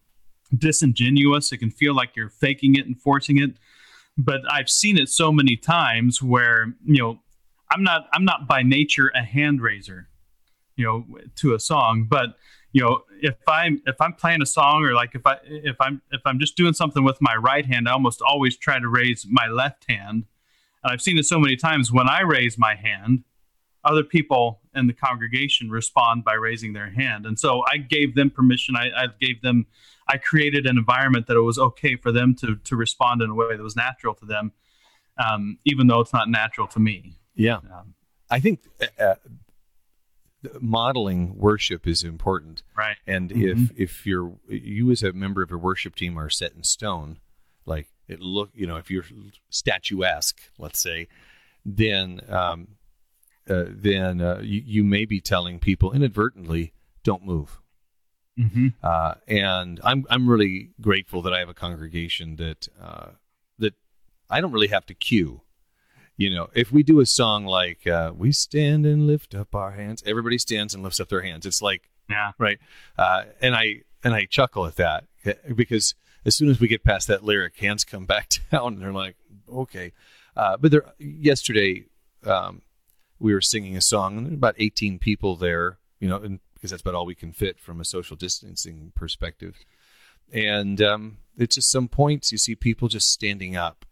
[0.56, 3.56] disingenuous it can feel like you're faking it and forcing it
[4.16, 7.20] but i've seen it so many times where you know
[7.72, 10.08] i'm not i'm not by nature a hand raiser
[10.76, 12.36] you know to a song but
[12.76, 16.02] you know if i'm if i'm playing a song or like if i if i'm
[16.12, 19.26] if i'm just doing something with my right hand i almost always try to raise
[19.28, 20.26] my left hand
[20.82, 23.24] and i've seen it so many times when i raise my hand
[23.86, 27.24] other people in the congregation respond by raising their hand.
[27.24, 28.74] And so I gave them permission.
[28.76, 29.66] I, I gave them,
[30.08, 33.34] I created an environment that it was okay for them to, to respond in a
[33.34, 34.52] way that was natural to them,
[35.24, 37.16] um, even though it's not natural to me.
[37.36, 37.58] Yeah.
[37.58, 37.94] Um,
[38.28, 38.60] I think
[38.98, 39.14] uh,
[40.60, 42.62] modeling worship is important.
[42.76, 42.96] right.
[43.06, 43.42] And Mhm.
[43.52, 47.18] if if you're you as a member of a worship team are set in stone,
[47.64, 49.04] like it look, you know, if you're
[49.50, 51.08] statuesque, let's say,
[51.64, 52.68] then um,
[53.48, 57.60] uh, then uh, you, you may be telling people inadvertently, don't move.
[58.38, 58.68] Mm-hmm.
[58.82, 63.10] Uh, and I'm I'm really grateful that I have a congregation that uh,
[63.58, 63.74] that
[64.28, 65.42] I don't really have to cue.
[66.16, 69.72] You know, if we do a song like uh, "We Stand and Lift Up Our
[69.72, 71.44] Hands," everybody stands and lifts up their hands.
[71.44, 72.32] It's like Yeah.
[72.38, 72.58] right,
[72.98, 76.84] uh, and I and I chuckle at that eh, because as soon as we get
[76.84, 79.16] past that lyric, hands come back down, and they're like,
[79.52, 79.92] okay.
[80.36, 81.84] Uh, but there, yesterday,
[82.24, 82.62] um,
[83.18, 86.40] we were singing a song, and there were about 18 people there, you know, and
[86.54, 89.64] because that's about all we can fit from a social distancing perspective.
[90.32, 93.84] And um, it's just some points you see people just standing up.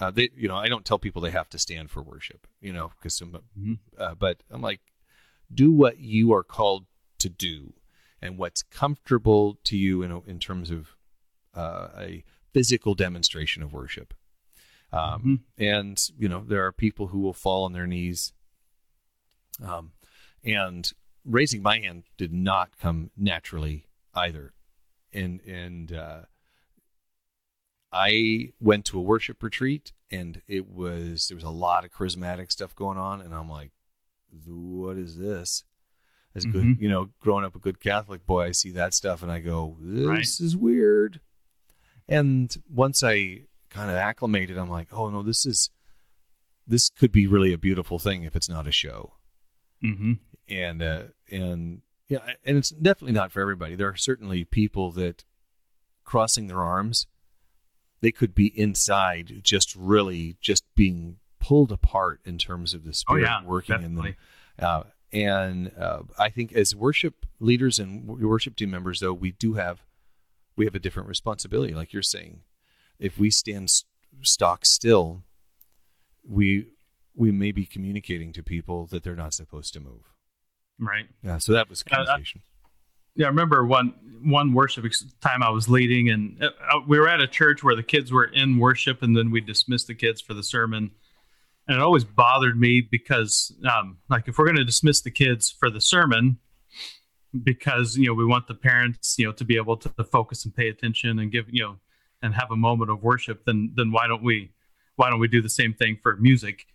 [0.00, 2.72] Uh, they, you know, I don't tell people they have to stand for worship, you
[2.72, 3.78] know, because some, Mhm.
[3.96, 4.80] uh, but I'm like,
[5.52, 6.86] do what you are called
[7.18, 7.74] to do,
[8.20, 10.96] and what's comfortable to you in in terms of
[11.54, 14.14] uh, a physical demonstration of worship.
[14.92, 18.32] Um, And you know, there are people who will fall on their knees.
[19.62, 19.92] Um,
[20.42, 20.92] and
[21.24, 24.52] raising my hand did not come naturally either.
[25.12, 26.22] And and uh,
[27.94, 32.50] I went to a worship retreat, and it was there was a lot of charismatic
[32.50, 33.70] stuff going on, and I'm like,
[34.46, 35.62] what is this?
[36.34, 36.80] As good, Mhm.
[36.80, 39.76] you know, growing up a good Catholic boy, I see that stuff, and I go,
[39.80, 40.40] this Right.
[40.40, 41.20] is weird.
[42.08, 45.70] And once I kind of acclimated, I'm like, oh no, this is
[46.66, 49.14] this could be really a beautiful thing if it's not a show
[49.82, 50.14] Mm-hmm.
[50.48, 53.74] and uh, and yeah, and it's definitely not for everybody.
[53.76, 55.24] There are certainly people that
[56.04, 57.06] crossing their arms,
[58.04, 62.92] they could be inside, just really just being pulled apart in terms of the Oh
[62.92, 63.42] spirit yeah.
[63.44, 64.10] working definitely.
[64.10, 64.14] in
[64.58, 64.68] them.
[64.68, 69.54] Uh, and uh, I think as worship leaders and worship team members, though, we do
[69.54, 69.80] have
[70.56, 71.72] we have a different responsibility.
[71.74, 72.40] Like you're saying,
[72.98, 73.84] if we stand s-
[74.22, 75.22] stock still,
[76.28, 76.66] we
[77.14, 80.02] we may be communicating to people that they're not supposed to move.
[80.78, 81.06] Right.
[81.22, 82.16] Yeah, so that was Uh, uh.
[83.16, 84.84] Yeah, I remember one one worship
[85.20, 88.10] time I was leading, and uh, uh, we were at a church where the kids
[88.10, 90.90] were in worship, and then we dismissed the kids for the sermon.
[91.68, 95.50] And it always bothered me because, um, like, if we're going to dismiss the kids
[95.50, 96.38] for the sermon,
[97.42, 100.44] because you know we want the parents, you know, to be able to, to focus
[100.44, 101.76] and pay attention and give, you know,
[102.22, 104.50] and have a moment of worship, then then why don't we
[104.96, 106.66] why don't we do the same thing for music?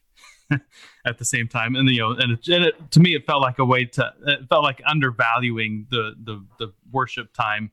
[1.06, 1.76] at the same time.
[1.76, 4.14] And you know and, it, and it, to me it felt like a way to
[4.28, 7.72] it felt like undervaluing the the, the worship time.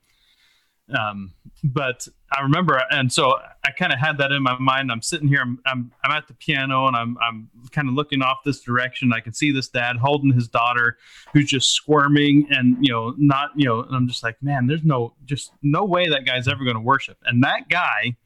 [0.96, 1.32] Um
[1.64, 4.92] but i remember and so i kind of had that in my mind.
[4.92, 8.22] I'm sitting here I'm, I'm i'm at the piano and i'm i'm kind of looking
[8.22, 9.12] off this direction.
[9.12, 10.96] I can see this dad holding his daughter
[11.32, 14.84] who's just squirming and you know not you know and i'm just like man there's
[14.84, 17.18] no just no way that guy's ever going to worship.
[17.24, 18.16] And that guy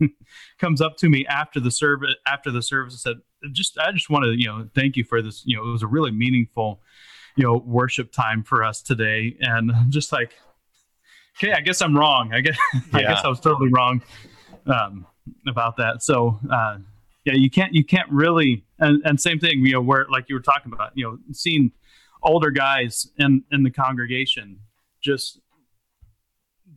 [0.58, 4.10] comes up to me after the service after the service and said just i just
[4.10, 6.80] want to you know thank you for this you know it was a really meaningful
[7.36, 9.36] you know worship time for us today.
[9.40, 10.32] And i'm just like
[11.38, 12.32] okay i guess i'm wrong.
[12.32, 12.58] I guess
[12.92, 14.02] i guess i was totally wrong
[14.66, 15.06] um,
[15.48, 16.02] about that.
[16.02, 16.78] So uh,
[17.24, 20.34] yeah you can't you can't really and, and same thing you know where like you
[20.34, 21.72] were talking about you know seeing
[22.22, 24.58] older guys in in the congregation
[25.02, 25.40] just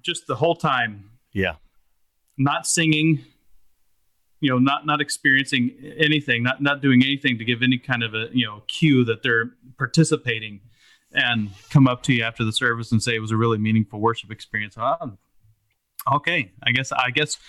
[0.01, 1.55] just the whole time Yeah,
[2.37, 3.25] not singing,
[4.45, 8.13] you know, not not experiencing anything, not not doing anything to give any kind of
[8.13, 10.59] a you know cue that they're participating,
[11.13, 13.99] and come up to you after the service and say it was a really meaningful
[13.99, 14.75] worship experience.
[14.77, 15.17] Oh,
[16.13, 17.39] okay, I guess I guess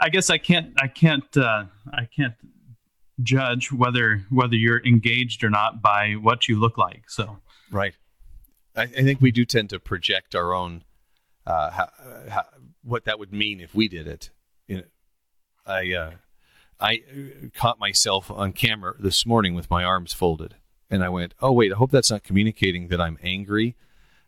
[0.00, 2.32] I guess I can't I can't uh, I can't
[3.22, 7.10] judge whether whether you're engaged or not by what you look like.
[7.10, 7.92] So right,
[8.74, 10.82] I, I think we do tend to project our own
[11.46, 11.90] uh, how,
[12.30, 12.44] how,
[12.82, 14.30] what that would mean if we did it.
[14.66, 14.82] You know,
[15.66, 16.10] I uh,
[16.80, 17.02] I
[17.54, 20.54] caught myself on camera this morning with my arms folded,
[20.90, 23.76] and I went, "Oh wait, I hope that's not communicating that I'm angry."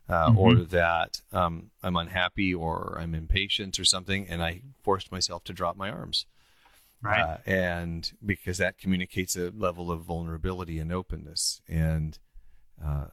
[0.09, 0.37] Uh, mm-hmm.
[0.39, 5.53] Or that um, I'm unhappy, or I'm impatient, or something, and I forced myself to
[5.53, 6.25] drop my arms
[7.01, 12.19] right uh, and because that communicates a level of vulnerability and openness and
[12.83, 13.05] uh,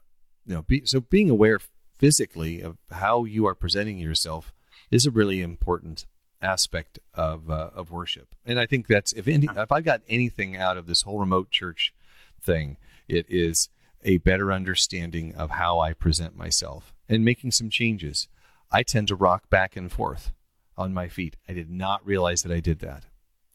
[0.47, 1.59] you know be, so being aware
[1.99, 4.53] physically of how you are presenting yourself
[4.91, 6.07] is a really important
[6.41, 10.57] aspect of uh, of worship and i think that's if any, if i got anything
[10.57, 11.93] out of this whole remote church
[12.41, 12.77] thing
[13.09, 13.69] it is
[14.05, 18.29] a better understanding of how i present myself and making some changes
[18.71, 20.33] i tend to rock back and forth
[20.77, 23.05] on my feet i did not realize that i did that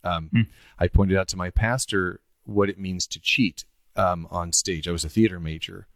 [0.04, 0.48] um, mm.
[0.78, 3.66] I pointed out to my pastor what it means to cheat
[3.96, 4.88] um, on stage.
[4.88, 5.88] I was a theater major,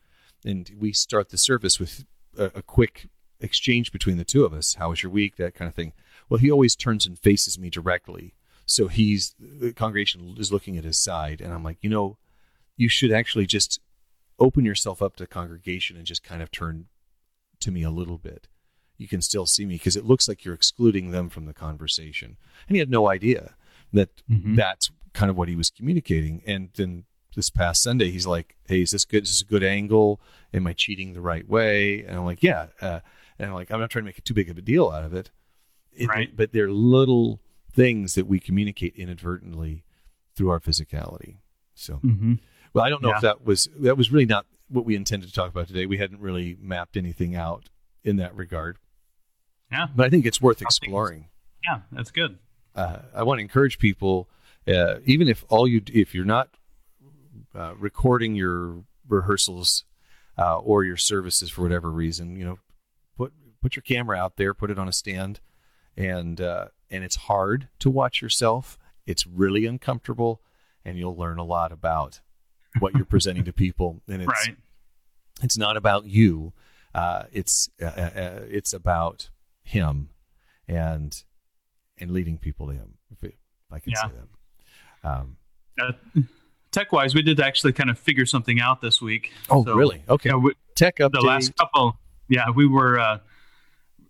[0.46, 2.06] and we start the service with
[2.38, 3.08] a, a, quick
[3.40, 4.76] exchange between the two of us.
[4.76, 5.36] How was your week?
[5.38, 5.94] That kind of thing.
[6.30, 8.36] Well, he always turns and faces me directly,
[8.66, 12.18] so he's the congregation is looking at his side, and I'm like, you know,
[12.76, 13.80] you should actually just
[14.40, 16.86] open yourself up to congregation and just kind of turn
[17.60, 18.48] to me a little bit.
[18.98, 22.38] You can still see me because it looks like you're excluding them from the conversation.
[22.68, 23.56] And he had no idea
[23.94, 24.56] that mm-hmm.
[24.56, 26.42] that's kind of what he was communicating.
[26.46, 29.24] And then this past Sunday, he's like, "Hey, is this good?
[29.24, 30.20] Is this a good angle?
[30.54, 33.00] Am I cheating the right way?" And I'm like, "Yeah." Uh,
[33.38, 35.04] and I'm like, "I'm not trying to make it too big of a deal out
[35.04, 35.32] of it."
[35.98, 36.36] It right.
[36.36, 37.40] But they're little
[37.72, 39.84] things that we communicate inadvertently
[40.36, 41.38] through our physicality.
[41.74, 42.36] So, mm-hmm.
[42.74, 43.16] well, I don't know yeah.
[43.16, 45.86] if that was that was really not what we intended to talk about today.
[45.86, 47.70] We hadn't really mapped anything out
[48.04, 48.78] in that regard.
[49.72, 51.28] Yeah, but I think it's worth exploring.
[51.64, 52.38] Yeah, that's good
[52.78, 54.30] uh, I want to encourage people,
[54.68, 56.50] uh, even if all you if you're not
[57.56, 59.84] uh, recording your rehearsals
[60.38, 62.60] uh, or your services for whatever reason, you know,
[63.18, 65.40] put put your camera out there, put it on a stand,
[65.98, 68.78] and uh, and it's hard to watch yourself.
[69.06, 70.42] It's really uncomfortable,
[70.86, 72.22] and you'll learn a lot about
[72.80, 74.02] what you're presenting to people.
[74.08, 74.58] And it's right.
[75.42, 76.54] it's not about you.
[76.94, 79.30] Uh, it's it's about
[79.64, 80.10] him,
[80.68, 81.24] and
[82.00, 82.98] and leading people to Him.
[83.12, 83.32] If,
[83.72, 84.02] I can yeah.
[84.04, 84.12] say
[85.04, 85.10] that.
[85.10, 85.38] Um,
[85.80, 85.92] uh,
[86.72, 89.32] tech wise, we did actually kind of figure something out this week.
[89.50, 90.04] Oh, so, really?
[90.08, 90.34] Okay.
[90.34, 91.12] we, tech update.
[91.14, 91.98] The last couple,
[92.30, 93.20] yeah, we were uh,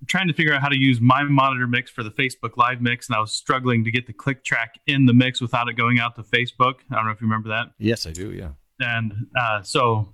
[0.06, 3.08] trying to figure out how to use my monitor mix for the Facebook Live mix,
[3.08, 6.00] and I was struggling to get the click track in the mix without it going
[6.00, 6.76] out to Facebook.
[6.92, 7.72] I don't know if you remember that.
[7.80, 8.32] Yes, I do.
[8.32, 8.50] Yeah.
[8.80, 10.14] And uh, so,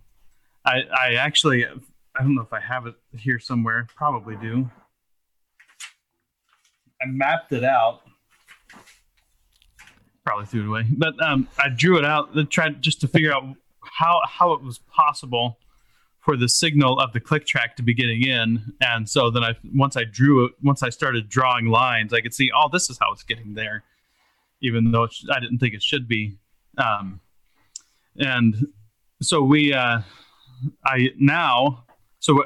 [0.66, 3.88] I I actually I don't know if I have it here somewhere.
[3.96, 4.70] Probably do.
[7.02, 8.02] I mapped it out.
[10.26, 13.34] Probably threw it away, but um, I drew it out to try just to figure
[13.34, 13.44] out
[13.82, 15.58] how how it was possible
[16.24, 18.74] for the signal of the click track to be getting in.
[18.80, 22.34] And so then I once I drew it, once I started drawing lines, I could
[22.34, 23.84] see, oh, this is how it's getting there,
[24.62, 26.38] even though I didn't think it should be.
[26.78, 27.20] Um,
[28.18, 28.56] and
[29.22, 30.02] so we, uh,
[30.86, 31.84] I now,
[32.20, 32.46] so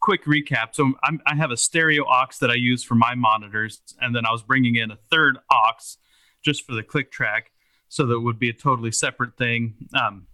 [0.00, 0.74] quick recap.
[0.74, 4.24] So I'm, i have a stereo aux that I use for my monitors, and then
[4.24, 5.96] I was bringing in a third aux
[6.42, 7.50] just for the click track,
[7.88, 9.74] so that would be a totally separate thing.
[9.94, 10.28] Um,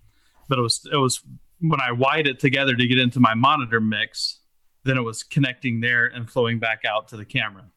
[0.49, 1.23] but it was it was
[1.61, 4.41] when I wired it together to get into my monitor mix,
[4.85, 7.71] then it was connecting there and flowing back out to the camera.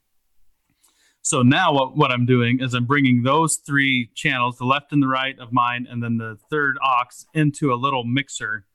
[1.21, 5.01] So now what, what I'm doing is I'm bringing those three channels, the left and
[5.01, 8.65] the right of mine, and then the third aux into a little mixer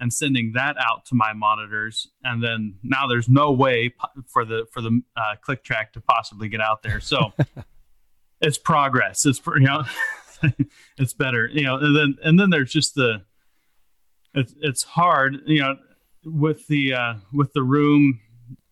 [0.00, 2.08] and sending that out to my monitors.
[2.24, 3.94] And then now there's no way
[4.26, 6.98] for the for the uh, click track to possibly get out there.
[6.98, 7.32] So
[8.40, 9.26] it's progress.
[9.26, 9.84] It's you know
[10.98, 13.22] it's better you know and then and then there's just the
[14.34, 15.76] it's, it's hard you know
[16.24, 18.20] with the uh, with the room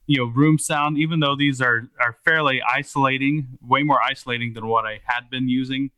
[0.07, 4.67] you know room sound even though these are are fairly isolating way more isolating than
[4.67, 5.91] what i had been using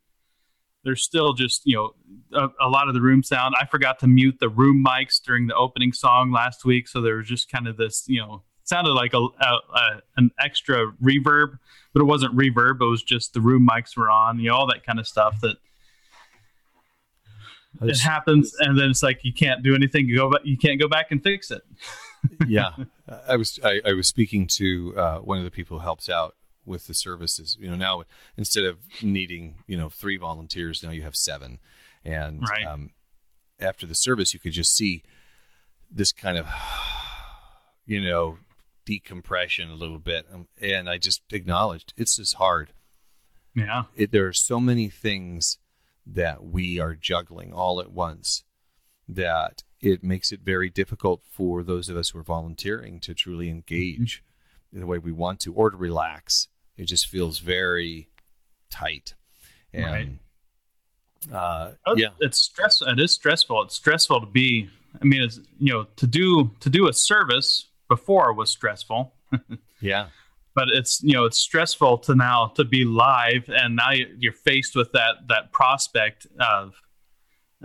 [0.85, 1.95] there's still just you know
[2.33, 3.55] a, a, lot of the room sound.
[3.61, 7.17] I forgot to mute the room mics during the opening song last week, so there
[7.17, 11.59] was just kind of this you know sounded like a, a, a an extra reverb,
[11.93, 12.81] but it wasn't reverb.
[12.81, 15.41] It was just the room mics were on, you know, all that kind of stuff
[15.41, 15.57] that.
[17.81, 20.07] It happens, and then it's like you can't do anything.
[20.07, 21.62] You go, but you can't go back and fix it.
[22.47, 22.70] yeah,
[23.27, 26.37] I was I, I was speaking to uh, one of the people who helps out
[26.64, 27.57] with the services.
[27.59, 28.05] You know, now
[28.37, 31.59] instead of needing you know three volunteers, now you have seven,
[32.05, 32.66] and Right.
[32.66, 32.91] um,
[33.59, 35.03] after the service, you could just see
[35.91, 36.47] this kind of
[37.87, 38.39] you know
[38.85, 42.73] decompression a little bit, um, and I just acknowledged it's just hard.
[43.55, 43.85] Yeah.
[43.97, 45.59] It, there are so many things
[46.07, 48.45] that we are juggling all at once
[49.09, 53.49] that it makes it very difficult for those of us who are volunteering to truly
[53.49, 54.23] engage
[54.73, 56.49] in the way we want to or to relax.
[56.77, 58.09] It just feels very
[58.71, 59.15] tight.
[59.73, 60.19] And
[61.33, 62.83] uh, Oh, yeah, it's stress.
[62.83, 63.63] It is stressful.
[63.63, 64.69] It's stressful to be.
[65.01, 69.15] I mean, it's you know to do to do a service before was stressful,
[69.81, 70.09] yeah,
[70.55, 74.33] but it's you know it's stressful to now to be live and now you- you're
[74.33, 76.75] faced with that that prospect of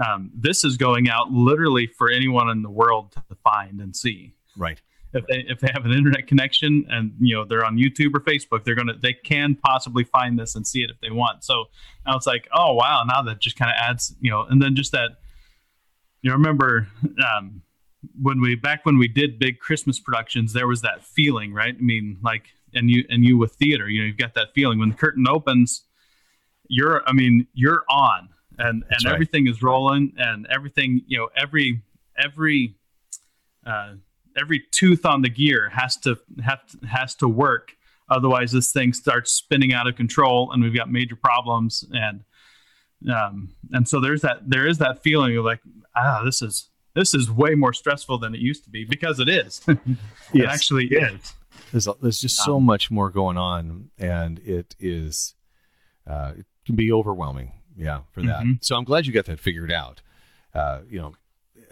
[0.06, 4.34] um, this is going out literally for anyone in the world to find and see.
[4.56, 4.80] right.
[5.14, 8.20] If they if they have an internet connection and you know they're on YouTube or
[8.20, 11.44] Facebook, they're gonna they can possibly find this and see it if they want.
[11.46, 11.66] So
[12.06, 14.76] now it's like, oh wow, now that just kind of adds you know, and then
[14.76, 15.12] just that
[16.22, 16.88] you know, remember
[17.36, 17.62] um,
[18.22, 21.76] when we back when we did big Christmas productions, there was that feeling, right?
[21.76, 24.80] I mean, like, and you and you with theater, you know, you've got that feeling
[24.80, 25.84] when the curtain opens,
[26.70, 29.14] you're, I mean, you're on, and That's and right.
[29.14, 31.82] everything is rolling, and everything, you know, every
[32.18, 32.76] every
[33.66, 33.94] uh,
[34.40, 37.74] every tooth on the gear has to have to, has to work.
[38.10, 41.84] Otherwise, this thing starts spinning out of control, and we've got major problems.
[41.92, 42.24] And
[43.14, 45.60] um, and so there's that there is that feeling of like
[45.96, 49.30] ah, this is this is way more stressful than it used to be because it
[49.30, 49.62] is.
[49.68, 49.78] it
[50.34, 50.54] Yes.
[50.54, 51.34] actually is.
[51.72, 55.36] There's there's just so much more going on, and it is
[56.06, 57.52] uh, it can be overwhelming.
[57.76, 58.44] Yeah, for that.
[58.44, 58.64] Mhm.
[58.64, 60.02] So I'm glad you got that figured out.
[60.54, 61.14] Uh, you know,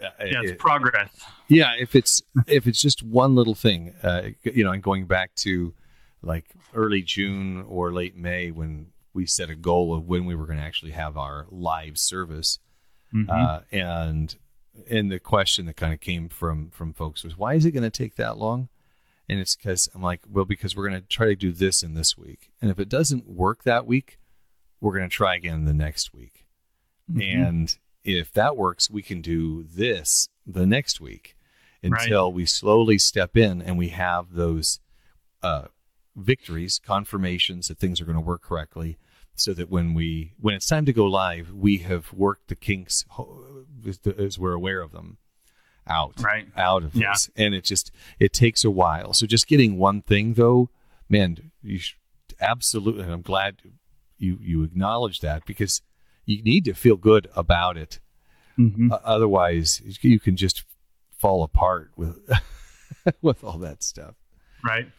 [0.00, 1.10] uh, Yeah, it's it- progress.
[1.48, 1.72] yeah.
[1.78, 5.74] If it's if it's just one little thing, uh, you know, and going back to
[6.22, 10.46] like early June or late May when we set a goal of when we were
[10.46, 12.58] going to actually have our live service,
[13.12, 13.28] Mhm.
[13.30, 14.36] uh, and
[14.90, 17.82] and the question that kind of came from from folks was why is it going
[17.82, 18.68] to take that long
[19.28, 21.94] and it's because i'm like well because we're going to try to do this in
[21.94, 22.50] this week.
[22.60, 24.18] And if it doesn't work that week
[24.80, 26.46] we're going to try again the next week.
[27.40, 31.36] And if that works we can do this the next week
[31.82, 34.80] until we slowly step in and we have those
[35.42, 35.66] uh,
[36.16, 38.96] victories confirmations that things are going to work correctly
[39.34, 43.04] so that when we when it's time to go live we have worked the kinks
[44.18, 45.18] as we're aware of them
[45.88, 46.46] out Right.
[46.56, 47.12] out of Yeah.
[47.12, 50.70] this and it just it takes a while so just getting one thing though
[51.08, 51.94] man you sh-
[52.40, 53.62] absolutely and i'm glad
[54.18, 55.82] you you acknowledge that because
[56.24, 58.00] you need to feel good about it
[58.58, 58.90] Mhm.
[58.90, 60.64] O- otherwise you can just
[61.16, 62.18] fall apart with
[63.22, 64.14] with all that stuff
[64.64, 64.90] right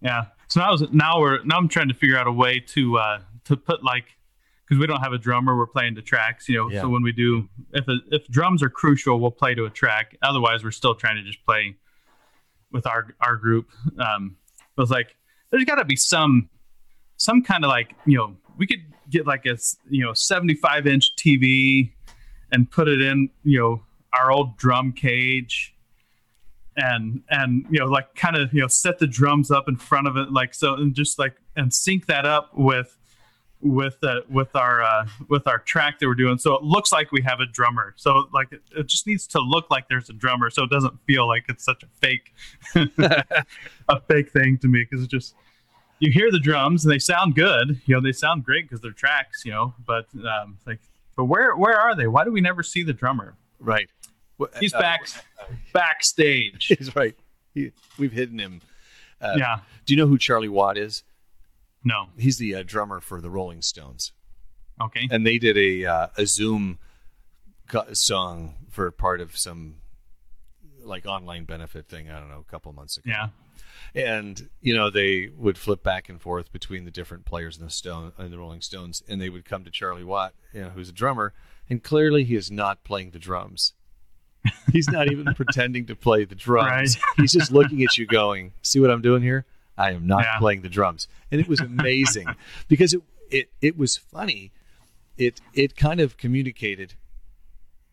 [0.00, 2.98] yeah so now is- now we're now i'm trying to figure out a way to
[2.98, 4.17] uh to put like
[4.68, 6.82] because we don't have a drummer we're playing to tracks you know Yeah.
[6.82, 10.16] so when we do if a, if drums are crucial we'll play to a track
[10.22, 11.76] otherwise we're still trying to just play
[12.72, 15.16] with our our group um it was like
[15.50, 16.48] there's got to be some
[17.16, 19.56] some kind of like you know we could get like a
[19.88, 21.92] you know 75 inch tv
[22.52, 25.74] and put it in you know our old drum cage
[26.76, 30.06] and and you know like kind of you know set the drums up in front
[30.06, 32.97] of it like so and just like and sync that up with
[33.60, 36.38] with uh, with our uh, with our track that we're doing.
[36.38, 37.94] So it looks like we have a drummer.
[37.96, 40.98] So like it, it just needs to look like there's a drummer so it doesn't
[41.06, 42.32] feel like it's such a fake
[43.88, 45.34] a fake thing to me because it just
[45.98, 48.92] you hear the drums and they sound good you know they sound great because they're
[48.92, 50.78] tracks you know but um like
[51.16, 52.06] but where where are they?
[52.06, 53.34] Why do we never see the drummer?
[53.58, 53.90] Right.
[54.60, 55.08] He's Uh, back
[55.72, 56.66] backstage.
[56.78, 57.16] He's right.
[57.54, 58.60] He, we've hidden him.
[59.20, 59.58] Uh, yeah.
[59.84, 61.02] do you know who charlie watt is
[61.84, 64.12] no he's the uh, drummer for the rolling stones
[64.80, 66.78] okay and they did a uh, a Zoom
[67.92, 69.76] song for part of some
[70.82, 72.10] like online benefit thing.
[72.10, 73.10] I don't know, a couple months ago.
[73.10, 73.28] yeah
[73.94, 77.70] And you know they would flip back and forth between the different players in the
[77.70, 80.88] Stone in the Rolling Stones, and they would come to Charlie Watt, you know, who's
[80.88, 81.34] a drummer,
[81.68, 83.74] and clearly he is not playing the drums.
[84.72, 86.96] He's not even pretending to play the drums.
[86.96, 87.04] Right.
[87.18, 89.44] He's just looking at you, going, "See what I'm doing here?
[89.78, 90.38] I am not Yeah.
[90.38, 92.34] playing the drums." And it was amazing
[92.68, 94.52] because it it it was funny.
[95.16, 96.94] It it kind of communicated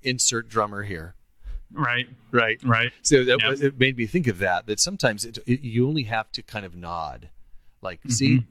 [0.04, 1.16] insert drummer here.
[1.72, 2.08] Right.
[2.32, 2.60] Right.
[2.64, 2.92] Right.
[3.02, 3.50] So that Yeah.
[3.50, 6.42] was, it made me think of that that sometimes it, it, you only have to
[6.42, 7.30] kind of nod.
[7.82, 8.46] Like see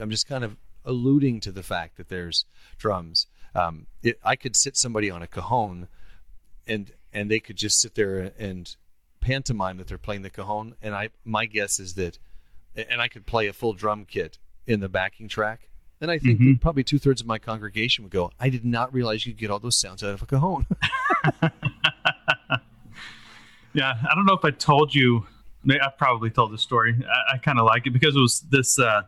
[0.00, 2.44] i'm just kind of alluding to the fact that there's
[2.78, 3.26] drums.
[3.54, 5.88] Um, it, i could sit somebody on a cajon
[6.66, 8.74] and and they could just sit there and
[9.20, 10.74] pantomime that they're playing the cajon.
[10.80, 12.18] And i my guess is that
[12.90, 15.68] and i could play a full drum kit in the backing track,
[15.98, 16.60] then I think Mhm.
[16.60, 19.50] probably two thirds of my congregation would go, "I did not realize you could get
[19.50, 20.66] all those sounds out of a cajon."
[23.74, 25.26] Yeah, I don't know if I told you.
[25.68, 26.94] I probably told this story.
[27.04, 29.02] I, I kind of like it because it was this uh,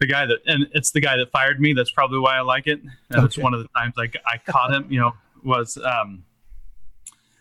[0.00, 1.72] the guy that, and it's the guy that fired me.
[1.72, 2.80] That's probably why I like it.
[3.10, 4.86] And it's one of the times I, I caught him.
[4.90, 5.12] You know,
[5.44, 6.24] was um,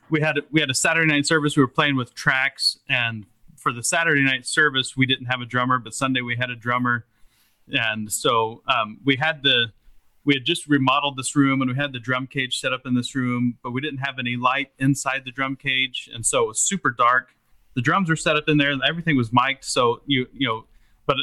[0.10, 1.58] we had we had a Saturday night service.
[1.58, 3.26] We were playing with tracks, and
[3.58, 6.56] for the Saturday night service, we didn't have a drummer, but Sunday we had a
[6.56, 7.06] drummer,
[7.70, 9.72] and so um, we had the
[10.28, 12.94] we had just remodeled this room and we had the drum cage set up in
[12.94, 16.48] this room, but we didn't have any light inside the drum cage, and so it
[16.50, 17.30] was super dark.
[17.76, 19.64] The drums were set up in there, and everything was mic'd.
[19.64, 20.66] So you you know,
[21.06, 21.18] but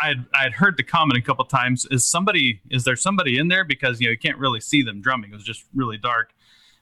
[0.00, 3.38] I had I had heard the comment a couple times: is somebody is there somebody
[3.38, 5.30] in there because you know you can't really see them drumming.
[5.30, 6.30] It was just really dark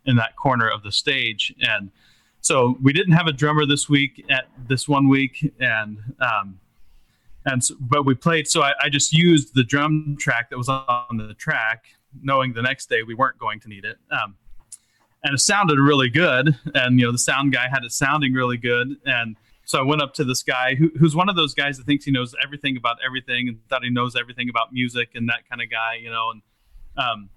[0.04, 1.90] in that corner of the stage, and
[2.42, 6.58] so we didn't have a drummer this week at this one week, and um,
[7.46, 8.48] and so, but we played.
[8.48, 11.86] So I, I just used the drum track that was on the track,
[12.20, 13.96] knowing the next day we weren't going to need it.
[14.10, 14.36] Um,
[15.24, 18.56] and it sounded really good, and you know the sound guy had it sounding really
[18.56, 21.78] good, and so I went up to this guy who, who's one of those guys
[21.78, 25.28] that thinks he knows everything about everything and thought he knows everything about music and
[25.28, 26.30] that kind of guy, you know.
[26.32, 26.42] And
[26.96, 27.30] um,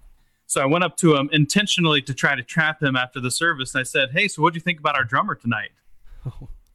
[0.46, 3.74] so I went up to him intentionally to try to trap him after the service,
[3.74, 5.70] and I said, "Hey, so what do you think about our drummer tonight?"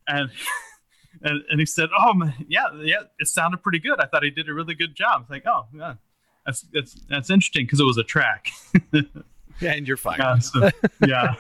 [0.08, 0.30] And
[1.22, 4.00] and, and he said, "Oh, man, yeah, yeah, it sounded pretty good.
[4.00, 5.94] I thought he did a really good job." Like, "Oh, yeah,
[6.46, 8.50] that's that's that's interesting because it was a track."
[8.92, 10.20] yeah, and you're fired.
[10.20, 10.70] yeah, so-
[11.08, 11.36] yeah.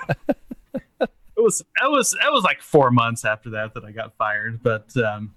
[0.99, 4.61] It was it was it was like four months after that that I got fired,
[4.61, 5.33] but um,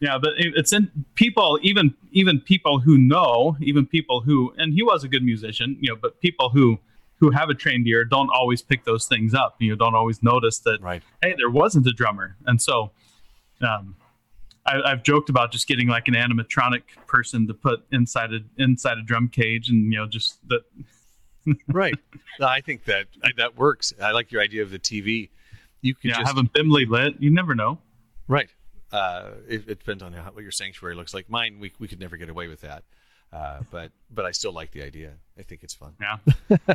[0.00, 4.82] yeah, but it's in people even even people who know, even people who and he
[4.82, 6.78] was a good musician, you know, but people who
[7.18, 9.56] who have a trained ear don't always pick those things up.
[9.58, 11.02] You know, don't always notice that Right.
[11.22, 12.90] hey, there wasn't a drummer, and so
[13.62, 13.96] um,
[14.66, 18.98] I, I've joked about just getting like an animatronic person to put inside a inside
[18.98, 20.62] a drum cage, and you know, just that
[21.68, 21.94] right.
[22.40, 23.94] I think that that works.
[24.02, 25.30] I like your idea of the TV.
[25.80, 27.14] You can yeah, just have them dimly lit.
[27.18, 27.78] You never know.
[28.28, 28.50] right.
[28.96, 31.28] Uh, it, it depends on how, what your sanctuary looks like.
[31.28, 32.82] Mine, we we could never get away with that.
[33.30, 35.12] Uh, but but I still like the idea.
[35.38, 35.92] I think it's fun.
[36.00, 36.74] Yeah.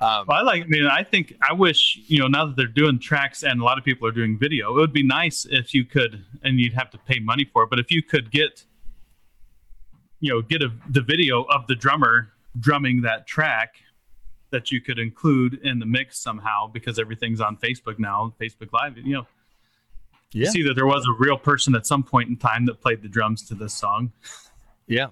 [0.00, 0.62] Um, Well, I like.
[0.64, 3.64] I mean, I think I wish you know now that they're doing tracks and a
[3.64, 4.70] lot of people are doing video.
[4.70, 7.70] It would be nice if you could, and you'd have to pay money for it.
[7.70, 8.64] But if you could get,
[10.18, 13.74] you know, get a the video of the drummer drumming that track
[14.50, 18.96] that you could include in the mix somehow because everything's on Facebook now, Facebook Live.
[18.96, 19.26] You know,
[20.32, 20.50] yeah.
[20.50, 23.08] see that there was a real person at some point in time that played the
[23.08, 24.12] drums to this song.
[24.86, 25.08] Yeah.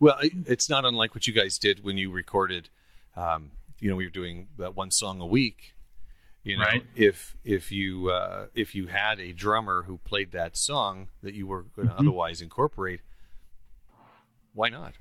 [0.00, 2.68] Well, it's not unlike what you guys did when you recorded.
[3.16, 5.74] Um, you know, we were doing that one song a week.
[6.44, 6.84] You know, Right.
[6.96, 11.46] if if you uh, if you had a drummer who played that song that you
[11.46, 12.00] were going to Mm-hmm.
[12.08, 13.00] otherwise incorporate,
[14.52, 14.94] why not?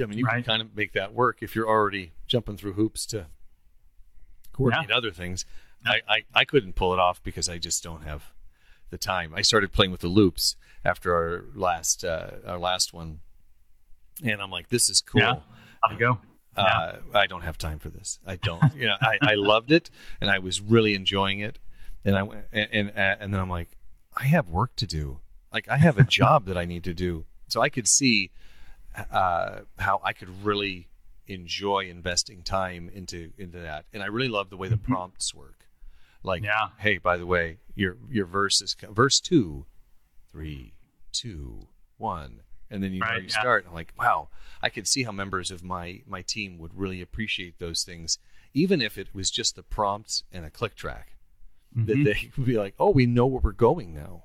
[0.00, 0.34] I mean, you Right.
[0.34, 3.26] can kind of make that work if you're already jumping through hoops to
[4.52, 5.44] coordinate other things.
[5.86, 8.32] I, I I couldn't pull it off because I just don't have
[8.90, 9.32] the time.
[9.34, 13.20] I started playing with the loops after our last uh, our last one,
[14.22, 15.20] and I'm like, this is cool.
[15.20, 15.36] Yeah.
[15.90, 16.18] You go.
[16.56, 18.18] Uh, I don't have time for this.
[18.26, 18.74] I don't.
[18.74, 21.58] You know, I, I loved it and I was really enjoying it,
[22.04, 23.76] and I went- and and and then I'm like,
[24.16, 25.20] I have work to do.
[25.52, 27.26] Like I have a job that I need to do.
[27.46, 28.32] So I could see
[29.10, 30.88] uh, how I could really
[31.28, 35.57] enjoy investing time into into that, and I really love the way the prompts work.
[36.22, 36.68] Like, Yeah.
[36.78, 39.66] hey, by the way, your your verse is verse two,
[40.30, 40.74] three,
[41.12, 43.40] two, one, and then you know you yeah.
[43.40, 43.64] start.
[43.68, 44.28] I'm like, wow,
[44.62, 48.18] I could see how members of my my team would really appreciate those things,
[48.54, 51.14] even if it was just the prompts and a click track.
[51.74, 54.24] That they would be like, oh, we know where we're going now.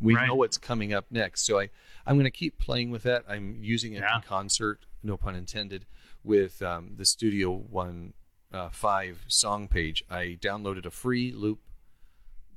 [0.00, 0.26] We Right.
[0.28, 1.42] know what's coming up next.
[1.46, 1.70] So I
[2.06, 3.24] I'm going to keep playing with that.
[3.28, 4.16] I'm using it Yeah.
[4.16, 5.86] in concert, no pun intended,
[6.22, 8.12] with um, the Studio One
[8.52, 10.04] uh, Five song page.
[10.10, 11.60] I downloaded a free loop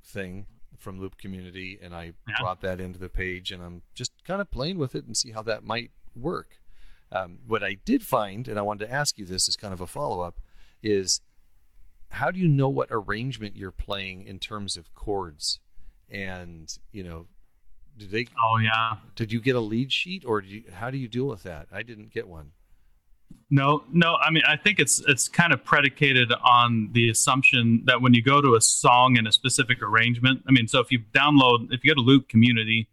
[0.04, 0.46] thing
[0.78, 2.36] from Loop Community, and I Yeah.
[2.39, 5.32] brought that into the page, and I'm just kind of playing with it and see
[5.32, 6.60] how that might work.
[7.12, 9.80] Um, what I did find, and I wanted to ask you this as kind of
[9.82, 10.39] a follow up,
[10.84, 11.22] is
[12.10, 15.60] how do you know what arrangement you're playing in terms of chords?
[16.10, 17.28] And you know,
[17.98, 18.98] did they Oh yeah.
[19.16, 21.68] did you get a lead sheet, or you, how do you deal with that?
[21.72, 22.52] I didn't get one.
[23.52, 24.16] No, no.
[24.16, 28.24] I mean, I think it's it's kind of predicated on the assumption that when you
[28.24, 31.84] go to a song in a specific arrangement, I mean, so if you download, if
[31.84, 32.88] you go to Loop Community,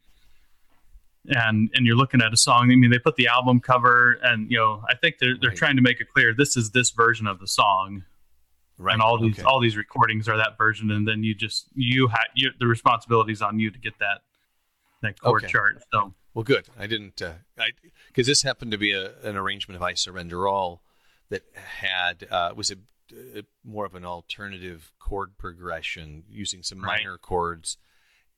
[1.29, 4.51] and and you're looking at a song, I mean, they put the album cover, and
[4.51, 5.57] you know, I think they're they're Right.
[5.57, 8.05] trying to make it clear this is this version of the song,
[8.77, 8.93] Right.
[8.93, 9.45] and all these Okay.
[9.45, 13.41] all these recordings are that version, and then you just you have you, the responsibilities
[13.41, 14.21] on you to get that
[15.01, 15.51] that chord Okay.
[15.51, 15.83] chart.
[15.93, 16.69] So Well, good.
[16.79, 17.21] I didn't,
[18.09, 20.83] because this happened to be a, an arrangement of "I Surrender All"
[21.29, 22.77] that had uh, was a,
[23.39, 26.99] a, more of an alternative chord progression using some Right.
[27.01, 27.77] minor chords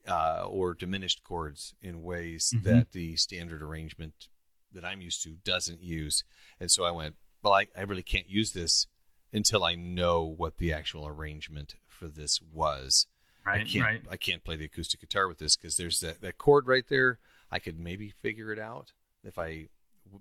[0.08, 2.62] uh, or diminished chords in ways Mhm.
[2.64, 4.28] that the standard arrangement
[4.72, 6.24] that I'm used to doesn't use.
[6.60, 8.86] And so I went, well, I, I really can't use this
[9.32, 13.06] until I know what the actual arrangement for this was.
[13.46, 14.02] I Right, can't right.
[14.10, 17.18] I can't play the acoustic guitar with this because there's that, that chord right there.
[17.54, 18.92] I could maybe figure it out
[19.22, 19.68] if I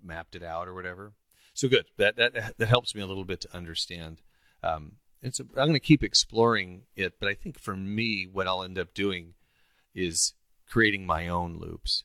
[0.04, 1.14] mapped it out or whatever.
[1.56, 1.86] So good.
[1.98, 4.22] That that that helps me a little bit to understand.
[4.62, 8.48] Um, it's a, I'm going to keep exploring it, but I think for me, what
[8.48, 9.34] I'll end up doing
[9.96, 10.34] is
[10.70, 12.04] creating my own loops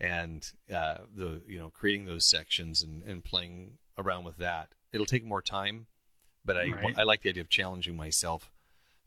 [0.00, 4.68] and uh, the you know creating those sections and, and playing around with that.
[4.92, 5.86] It'll take more time,
[6.44, 6.94] but I Right.
[6.96, 8.50] I like the idea of challenging myself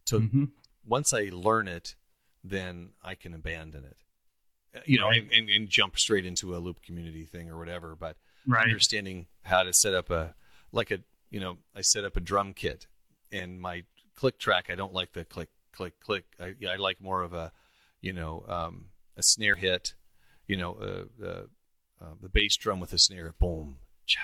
[0.07, 0.51] to Mhm.
[0.85, 1.95] once I learn it,
[2.43, 3.97] then I can abandon it.
[4.85, 5.27] You know, Right.
[5.31, 7.95] and, and, jump straight into a loop community thing or whatever.
[7.95, 8.17] But
[8.47, 8.63] Right.
[8.63, 10.33] understanding how to set up a
[10.71, 10.99] like a
[11.29, 12.87] you know I set up a drum kit
[13.31, 13.83] and my
[14.15, 14.69] click track.
[14.69, 16.25] I don't like the click click click.
[16.39, 17.51] I, I like more of a
[18.01, 18.85] you know um,
[19.17, 19.93] a snare hit.
[20.47, 21.43] You know, uh, uh,
[22.01, 24.19] uh, the bass drum with a snare, boom, cha,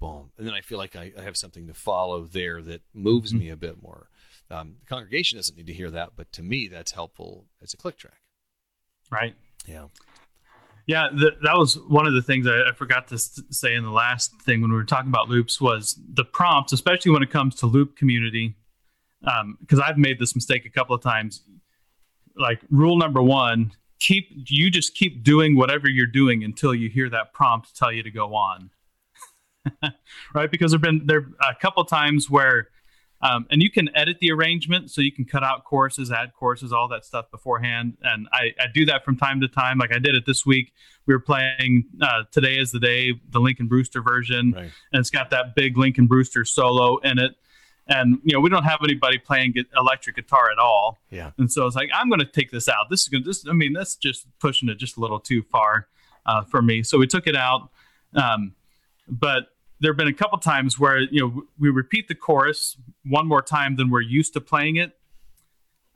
[0.00, 3.32] boom, and then I feel like I, I have something to follow there that moves
[3.32, 4.08] me a bit more.
[4.50, 7.76] Um, the congregation doesn't need to hear that, but to me, that's helpful as a
[7.76, 8.20] click track.
[9.10, 9.36] Right.
[9.66, 9.86] Yeah.
[10.86, 13.90] Yeah, th- that was one of the things I, I forgot to say in the
[13.90, 17.54] last thing when we were talking about loops was the prompts, especially when it comes
[17.56, 18.56] to loop community.
[19.24, 21.42] Um, because I've made this mistake a couple of times.
[22.36, 27.08] Like rule number one, keep you just keep doing whatever you're doing until you hear
[27.10, 28.70] that prompt tell you to go on.
[30.34, 30.50] right?
[30.50, 32.68] Because there've been there a couple times where
[33.22, 36.72] um, and you can edit the arrangement so you can cut out courses, add courses,
[36.72, 37.96] all that stuff beforehand.
[38.02, 39.78] And I, I do that from time to time.
[39.78, 40.72] Like I did it this week.
[41.06, 44.70] We were playing uh, Today is the Day, the Lincoln Brewster version, Right.
[44.92, 47.36] and it's got that big Lincoln Brewster solo in it.
[47.88, 50.98] And you know we don't have anybody playing electric guitar at all.
[51.10, 51.32] Yeah.
[51.38, 52.88] And so it's like I'm going to take this out.
[52.88, 53.24] This is going.
[53.24, 55.88] This I mean that's just pushing it just a little too far
[56.24, 56.84] uh, for me.
[56.84, 57.70] So we took it out.
[58.14, 58.54] Um,
[59.08, 59.48] but
[59.80, 63.42] there have been a couple times where you know we repeat the chorus one more
[63.42, 64.92] time than we're used to playing it,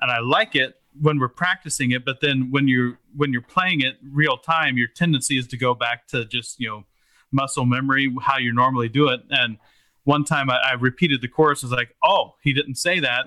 [0.01, 2.05] and I like it when we're practicing it.
[2.05, 5.75] But then when you're when you're playing it real time, your tendency is to go
[5.75, 6.85] back to just you know
[7.31, 9.21] muscle memory, how you normally do it.
[9.31, 9.59] And
[10.05, 13.27] one time I, I repeated the chorus, I was like, oh, he didn't say that,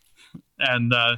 [0.58, 1.16] and uh,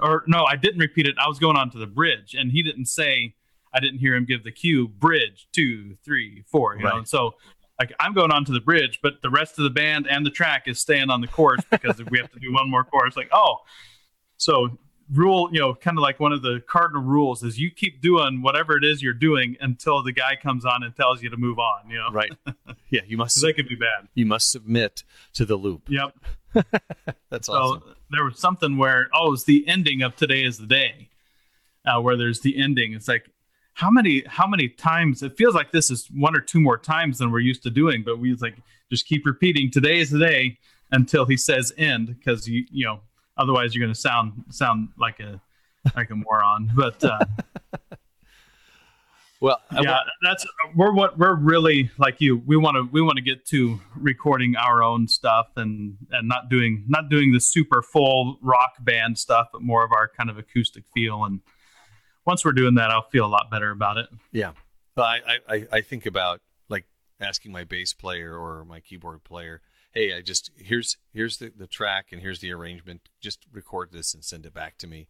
[0.00, 1.16] or no, I didn't repeat it.
[1.18, 3.34] I was going on to the bridge, and he didn't say.
[3.76, 4.86] I didn't hear him give the cue.
[4.86, 6.76] Bridge two, three, four.
[6.76, 7.08] You know, Right.
[7.08, 7.34] so
[7.78, 10.30] like I'm going on to the bridge, but the rest of the band and the
[10.30, 13.16] track is staying on the course because we have to do one more chorus.
[13.16, 13.56] Like, oh,
[14.36, 14.78] so
[15.12, 18.42] rule, you know, kind of like one of the cardinal rules is you keep doing
[18.42, 21.58] whatever it is you're doing until the guy comes on and tells you to move
[21.58, 21.90] on.
[21.90, 22.32] You know, Right.
[22.90, 23.02] Yeah.
[23.06, 23.40] You must.
[23.42, 24.08] that could be bad.
[24.14, 25.02] You must submit
[25.34, 25.88] to the loop.
[25.88, 26.16] Yep.
[27.30, 27.94] That's So awesome.
[28.10, 31.10] there was something where oh, it's the ending of today is the day,
[31.84, 32.92] uh, where there's the ending.
[32.94, 33.28] It's like
[33.74, 37.18] how many how many times it feels like this is one or two more times
[37.18, 38.56] than we're used to doing, but we like
[38.90, 40.58] just keep repeating today is the day
[40.92, 43.00] until he says end because you you know
[43.36, 45.40] otherwise you're going to sound sound like a
[45.96, 46.70] like a moron.
[46.76, 47.18] But uh,
[49.40, 52.42] Well, yeah, wa- that's we're what we're really like you.
[52.46, 56.48] We want to we want to get to recording our own stuff and and not
[56.48, 60.38] doing not doing the super full rock band stuff, but more of our kind of
[60.38, 61.24] acoustic feel.
[61.24, 61.40] And
[62.26, 64.08] once we're doing that, I'll feel a lot better about it.
[64.32, 64.52] yeah.
[64.96, 66.86] I, I- I, think about like
[67.20, 69.60] asking my bass player or my keyboard player,
[69.92, 73.08] hey, I just here's here's the, the track and here's the arrangement.
[73.20, 75.08] Just record this and send it back to me,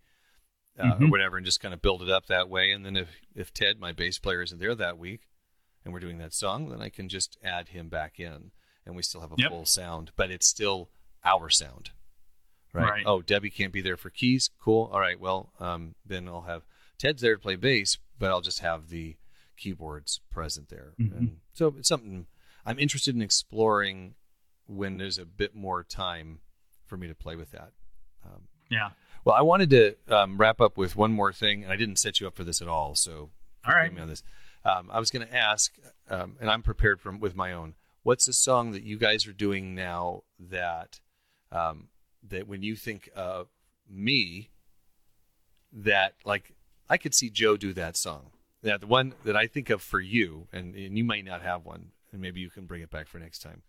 [0.79, 1.11] uh, or Mhm.
[1.11, 2.71] whatever, and just kind of build it up that way.
[2.71, 5.29] And then if if Ted, my bass player, isn't there that week,
[5.85, 8.53] and we're doing that song, then I can just add him back in,
[8.87, 9.51] and we still have a Yep.
[9.51, 10.89] full sound, but it's still
[11.27, 11.91] our sound.
[12.73, 12.91] Right.
[12.91, 13.05] Right.
[13.07, 14.49] Oh, Debbie can't be there for keys.
[14.59, 14.89] Cool.
[14.93, 15.21] All right.
[15.21, 16.63] Well, um, then I'll have
[16.99, 19.17] Ted's there to play bass, but I'll just have the
[19.57, 20.95] keyboards present there.
[20.99, 21.17] Mhm.
[21.19, 22.27] And so it's something
[22.67, 24.15] I'm interested in exploring
[24.67, 26.41] when there's a bit more time
[26.87, 27.73] for me to play with that.
[28.25, 28.93] Um, Yeah.
[29.25, 32.21] well, I wanted to um, wrap up with one more thing, and I didn't set
[32.21, 32.95] you up for this at all.
[32.95, 33.31] So,
[33.67, 33.93] All right.
[33.93, 34.23] me on this.
[34.65, 35.77] Um, I was going to ask,
[36.09, 37.75] um, and I'm prepared from with my own.
[38.03, 41.01] What's a song that you guys are doing now that
[41.53, 41.89] um,
[42.23, 43.49] that when you think of
[43.89, 44.51] me,
[45.73, 46.55] that like
[46.89, 48.31] I could see Joe do that song.
[48.63, 51.65] That the one that I think of for you, and, and you might not have
[51.65, 53.63] one, and maybe you can bring it back for next time.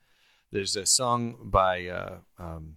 [0.51, 2.75] There's a song by uh, um,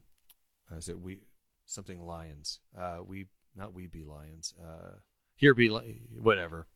[0.77, 1.21] is it we
[1.67, 2.61] something lions?
[2.77, 4.55] Uh, we not we be lions.
[4.61, 4.97] Uh,
[5.37, 6.67] here be whatever.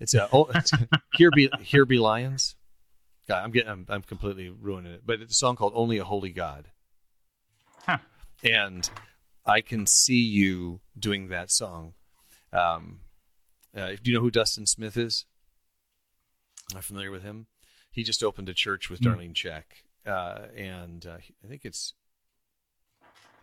[0.00, 0.72] It's a oh, it's,
[1.14, 2.56] here be here be lions.
[3.28, 5.02] God, I'm getting I'm, I'm completely ruining it.
[5.06, 6.70] But it's a song called "Only a Holy God,"
[7.86, 7.98] Huh.
[8.42, 8.88] and
[9.46, 11.94] I can see you doing that song.
[12.52, 13.00] Um,
[13.76, 15.24] uh, do you know who Dustin Smith is?
[16.70, 17.46] Am I familiar with him?
[17.90, 19.64] He just opened a church with Darlene Zschech,
[20.06, 21.92] uh, and uh, I think it's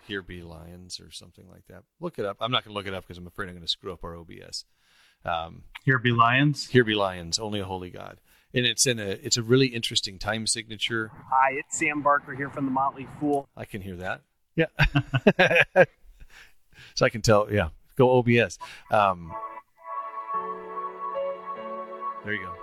[0.08, 1.84] Here Be Lions or something like that.
[2.00, 2.38] Look it up.
[2.42, 4.04] I'm not going to look it up because I'm afraid I'm going to screw up
[4.04, 4.66] our OBS.
[5.24, 6.68] Um, Here be lions.
[6.70, 8.20] Here Be Lions, Only a Holy God,
[8.54, 11.12] and it's in a it's a really interesting time signature.
[11.30, 13.50] Hi, it's Sam Barker here from the Motley Fool.
[13.56, 14.22] I can hear that.
[14.56, 14.66] Yeah.
[16.96, 17.52] so I can tell.
[17.52, 17.70] Yeah.
[18.00, 18.58] Go OBS.
[18.92, 19.34] Um,
[22.24, 22.54] there you go.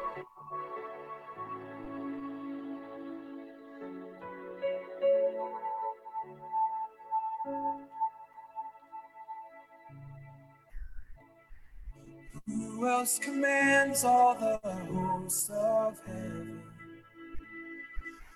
[12.46, 16.62] Who else commands all the hosts of heaven?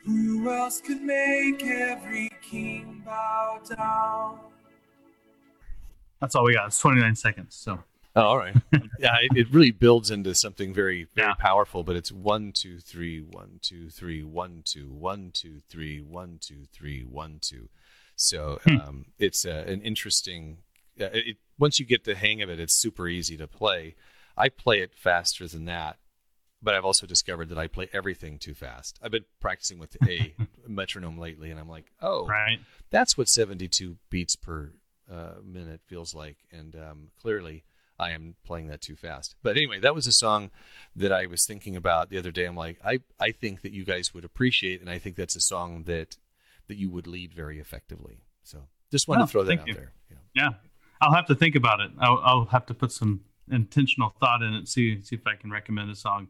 [0.05, 4.50] Who else could make every king bow down?
[6.21, 6.69] That's all we got.
[6.69, 7.55] It's 29 seconds.
[7.57, 7.83] So
[8.17, 8.57] Oh, all right.
[8.99, 11.35] yeah, it, it really builds into something very, very Yeah.
[11.35, 11.85] powerful.
[11.85, 16.65] But it's one, two, three, one, two, three, one, two, one, two, three, one, two,
[16.73, 17.69] three, one, two.
[18.17, 20.59] So um, it's uh, an interesting.
[21.01, 23.95] Uh, it, once you get the hang of it, it's super easy to play.
[24.37, 25.99] I play it faster than that,
[26.61, 28.99] but I've also discovered that I play everything too fast.
[29.03, 30.35] I've been practicing with a
[30.67, 32.59] metronome lately, and I'm like, oh, right.
[32.91, 34.73] that's what 72 beats per
[35.11, 37.65] uh, minute feels like and um, clearly
[37.99, 40.51] i am playing that too fast but anyway that was a song
[40.97, 43.85] that i was thinking about the other day i'm like i, I think that you
[43.85, 46.17] guys would appreciate and i think that's a song that
[46.69, 49.75] that you would lead very effectively so just wanted Oh, to throw that out you.
[49.75, 50.17] there yeah.
[50.35, 50.49] Yeah,
[51.01, 51.91] I'll have to think about it.
[51.99, 54.69] I'll, I'll have to put some intentional thought in it.
[54.69, 56.29] See see if I can recommend a song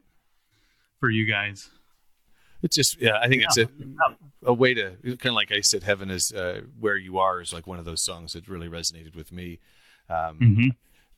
[0.98, 1.68] for you guys.
[2.62, 3.68] It's just yeah i think it's a,
[4.44, 7.52] a way to kind of like i said heaven is uh, where you are is
[7.52, 9.58] like one of those songs that really resonated with me
[10.08, 10.68] um, Mm-hmm.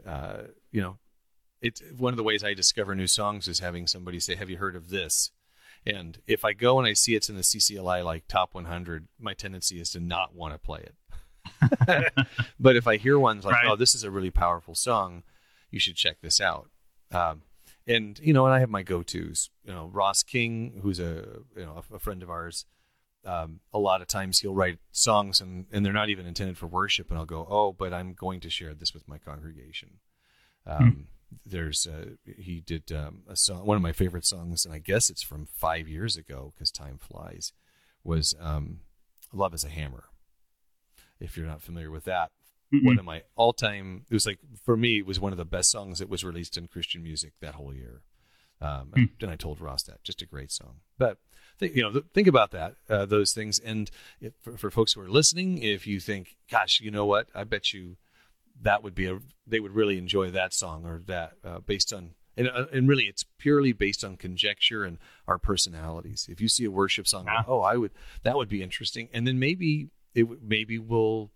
[0.06, 0.98] uh, you know,
[1.62, 4.58] it's one of the ways I discover new songs is having somebody say, "Have you
[4.58, 5.30] heard of this?"
[5.86, 9.32] And if I go and I see it's in the CCLI like top 100, my
[9.32, 12.12] tendency is to not want to play it.
[12.60, 13.66] but if I hear ones like, Right.
[13.68, 15.22] "Oh, this is a really powerful song,"
[15.70, 16.68] you should check this out.
[17.12, 17.42] Um,
[17.86, 19.50] and you know, and I have my go-tos.
[19.64, 22.64] You know, Ross King, who's a you know a, a friend of ours.
[23.24, 26.66] Um, a lot of times he'll write songs and, and they're not even intended for
[26.66, 30.00] worship, and I'll go, "Oh, but I'm going to share this with my congregation."
[30.66, 31.06] Um,
[31.46, 35.08] There's uh, he did um, a song, one of my favorite songs, and I guess
[35.08, 37.52] it's from five years ago because time flies.
[38.04, 38.80] Was um,
[39.32, 40.04] "Love Is a Hammer."
[41.20, 42.32] If you're not familiar with that,
[42.82, 44.04] one of my all-time.
[44.10, 46.56] It was like for me, it was one of the best songs that was released
[46.56, 48.02] in Christian music that whole year.
[48.60, 50.76] Um, and, and I told Ross that just a great song.
[50.96, 51.18] But
[51.58, 54.92] th- you know, th- think about that, uh, those things, and if, for, for folks
[54.92, 57.26] who are listening, if you think, "Gosh, you know what?
[57.34, 57.96] I bet you
[58.60, 62.10] that would be a they would really enjoy that song or that uh, based on."
[62.36, 66.28] And, uh, and really, it's purely based on conjecture and our personalities.
[66.30, 67.42] If you see a worship song, Yeah.
[67.48, 67.90] oh, I would
[68.22, 71.30] that would be interesting, and then maybe it maybe we'll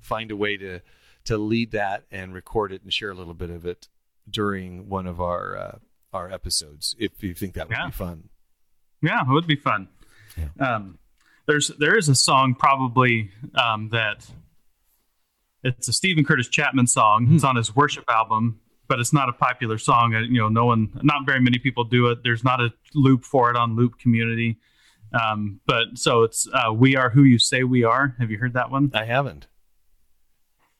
[0.00, 0.80] find a way to
[1.24, 3.88] to lead that and record it and share a little bit of it
[4.30, 5.78] during one of our uh,
[6.12, 7.86] our episodes if you think that would Yeah.
[7.86, 8.28] be fun.
[9.02, 9.88] Yeah, it would be fun.
[10.60, 10.98] Um,
[11.46, 14.26] there's there is a song probably um, that
[15.64, 17.28] it's a Steven Curtis Chapman song.
[17.34, 20.12] It's on his worship album, but it's not a popular song.
[20.12, 22.22] You know, no one, not very many people do it.
[22.22, 24.58] There's not a loop for it on Loop Community.
[25.12, 28.52] Um, but so it's uh, "We Are Who You Say We Are." Have you heard
[28.52, 28.90] that one?
[28.94, 29.46] I haven't.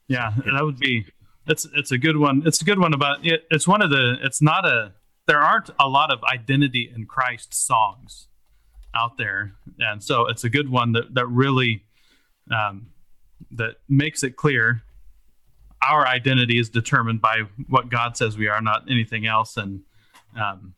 [0.09, 1.06] Yeah, that would be.
[1.46, 2.42] It's it's a good one.
[2.46, 3.46] It's a good one about it.
[3.50, 4.16] It's one of the.
[4.22, 4.92] It's not a.
[5.26, 8.28] There aren't a lot of identity in Christ songs
[8.94, 11.84] out there, and so it's a good one that that really
[12.50, 12.88] um,
[13.52, 14.82] that makes it clear
[15.86, 19.56] our identity is determined by what God says we are, not anything else.
[19.56, 19.82] And
[20.34, 20.74] um,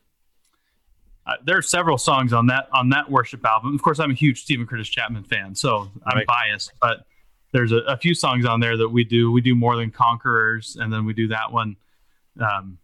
[1.27, 3.75] uh, there are several songs on that on that worship album.
[3.75, 6.27] Of course, I'm a huge Steven Curtis Chapman fan, so I'm Right.
[6.27, 7.07] biased, but
[7.53, 9.31] there's a, a few songs on there that we do.
[9.33, 11.77] We do more than conquerors, and then we do that one.
[12.41, 12.79] Um,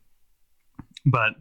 [1.05, 1.35] but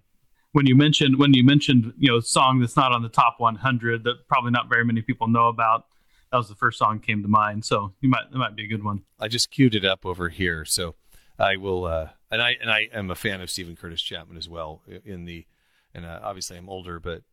[0.52, 4.04] when you mentioned when you mentioned you know song that's not on the top 100
[4.04, 5.86] that probably not very many people know about,
[6.32, 7.66] that was the first song came to mind.
[7.66, 9.04] So you might that might be a good one.
[9.20, 10.96] I just queued it up over here, so
[11.40, 11.86] I will.
[11.86, 14.82] Uh, and I and I am a fan of Steven Curtis Chapman as well.
[15.04, 15.46] In the
[15.94, 17.24] and uh, obviously I'm older, but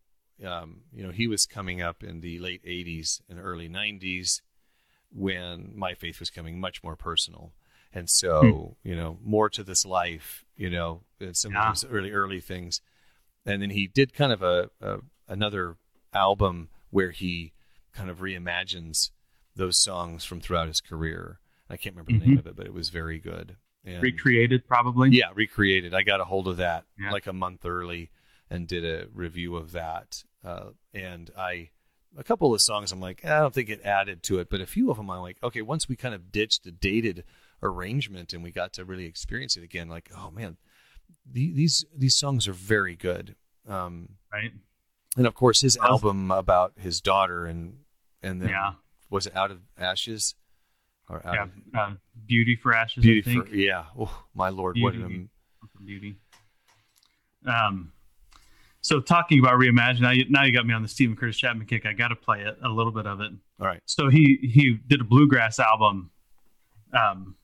[0.45, 4.41] um, you know he was coming up in the late '80s and early '90s
[5.13, 7.53] when my faith was coming much more personal.
[7.95, 8.41] and so
[8.83, 8.89] hmm.
[8.89, 10.43] you know more to this life.
[10.57, 11.69] You know, uh, some Yeah.
[11.69, 12.81] of those early early things,
[13.45, 15.77] and then he did kind of a, a another
[16.13, 17.53] album where he
[17.93, 19.11] kind of reimagines
[19.55, 21.39] those songs from throughout his career.
[21.69, 22.39] I can't remember the name mm-hmm.
[22.39, 23.57] of it, but it was very good.
[23.85, 25.09] And Recreated, probably.
[25.11, 25.93] yeah, recreated.
[25.93, 27.11] I got a hold of that Yeah.
[27.11, 28.09] like a month early
[28.49, 30.23] and did a review of that.
[30.43, 31.69] Uh, and I,
[32.17, 34.65] a couple of songs, I'm like, I don't think it added to it, but a
[34.65, 37.23] few of them, I'm like, okay, once we kind of ditched the dated
[37.61, 40.57] arrangement and we got to really experience it again, like, oh man,
[41.31, 43.35] the, these these songs are very good.
[43.67, 44.51] Um, Right.
[45.17, 47.77] and of course, his album about his daughter and
[48.21, 48.73] and then Yeah.
[49.09, 50.35] was it Out of Ashes
[51.09, 51.43] or Out Yeah.
[51.43, 51.51] of
[51.93, 51.95] Uh,
[52.25, 53.03] Beauty for Ashes.
[53.03, 53.47] Beauty I think.
[53.49, 53.85] for yeah.
[53.97, 55.05] Oh my lord, what Beauty.
[55.15, 55.29] an
[55.85, 56.15] Beauty.
[57.45, 57.91] Um,
[58.83, 61.65] so talking about reimagine, now you, now you got me on the Steven Curtis Chapman
[61.65, 61.85] kick.
[61.85, 63.31] I got to play it a little bit of it.
[63.59, 63.79] all right.
[63.85, 66.11] So he he did a bluegrass album,
[66.91, 67.35] um,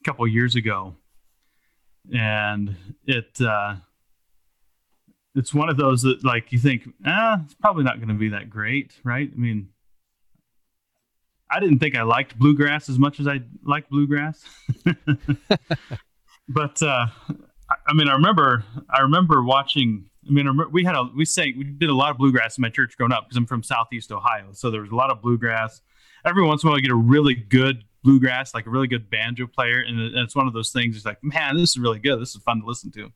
[0.00, 0.96] a couple years ago,
[2.12, 3.76] and it uh,
[5.36, 8.30] it's one of those that like you think, ah, it's probably not going to be
[8.30, 9.30] that great, right?
[9.32, 9.68] I mean.
[11.50, 14.42] I didn't think I liked bluegrass as much as I like bluegrass.
[16.48, 17.06] but uh,
[17.70, 20.10] I, I mean, I remember, I remember watching.
[20.28, 22.70] I mean, we had a we sang we did a lot of bluegrass in my
[22.70, 25.80] church growing up because I'm from Southeast Ohio, so there was a lot of bluegrass.
[26.24, 29.10] Every once in a while, I get a really good bluegrass, like a really good
[29.10, 30.96] banjo player, and it's one of those things.
[30.96, 32.20] It's like, man, this is really good.
[32.20, 33.10] This is fun to listen to.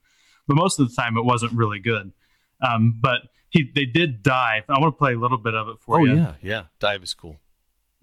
[0.47, 2.13] But most of the time, it wasn't really good.
[2.61, 4.65] Um, but he they did dive.
[4.69, 6.17] I want to play a little bit of it for Oh you.
[6.17, 6.63] yeah, yeah.
[6.81, 7.39] Dive is cool.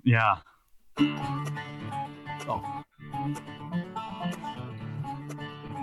[0.03, 0.37] Yeah.
[2.47, 2.83] Oh.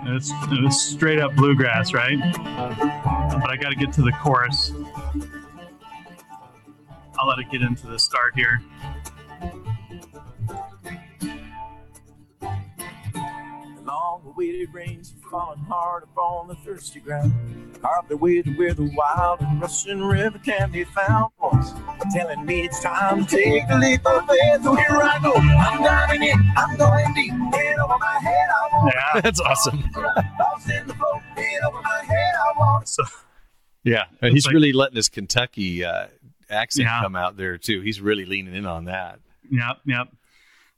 [0.05, 2.19] It's, it's straight up bluegrass, right?
[2.19, 4.71] But I got to get to the chorus.
[7.17, 8.61] I'll let it get into the start here.
[14.37, 17.33] Long-awaited rains have fallen hard upon the thirsty ground.
[17.81, 21.31] Carved their way to where the wild and rushing river can be found.
[21.39, 21.73] Voice
[22.13, 24.63] telling me it's time to take the leap of faith.
[24.63, 25.33] So here I go.
[25.35, 26.53] I'm diving in.
[26.55, 27.31] I'm going deep.
[27.53, 28.47] Head over my head.
[28.49, 29.21] I want Yeah.
[29.21, 29.83] That's awesome.
[29.95, 31.19] Lost in the flow.
[31.35, 32.33] Head over my head.
[32.35, 33.03] I want So,
[33.83, 36.07] Yeah, and he's like- really letting his Kentucky uh,
[36.49, 37.01] accent Yeah.
[37.01, 37.81] come out there too.
[37.81, 39.19] He's really leaning in on that.
[39.49, 40.07] Yep, yep.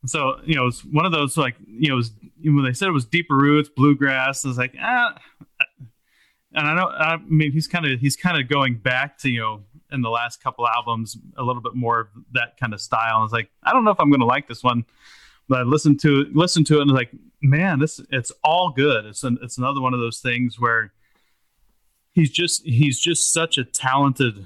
[0.05, 2.11] So you know, it's one of those like you know, it was,
[2.43, 4.45] when they said it was deeper roots, bluegrass.
[4.45, 5.15] I was like, ah.
[6.53, 9.41] And I know, I mean, he's kind of he's kind of going back to you
[9.41, 13.17] know, in the last couple albums, a little bit more of that kind of style.
[13.17, 14.85] I was like, I don't know if I'm going to like this one,
[15.49, 19.05] but I listened to listened to it and was like, man, this it's all good.
[19.05, 20.93] It's an, it's another one of those things where
[22.11, 24.45] he's just he's just such a talented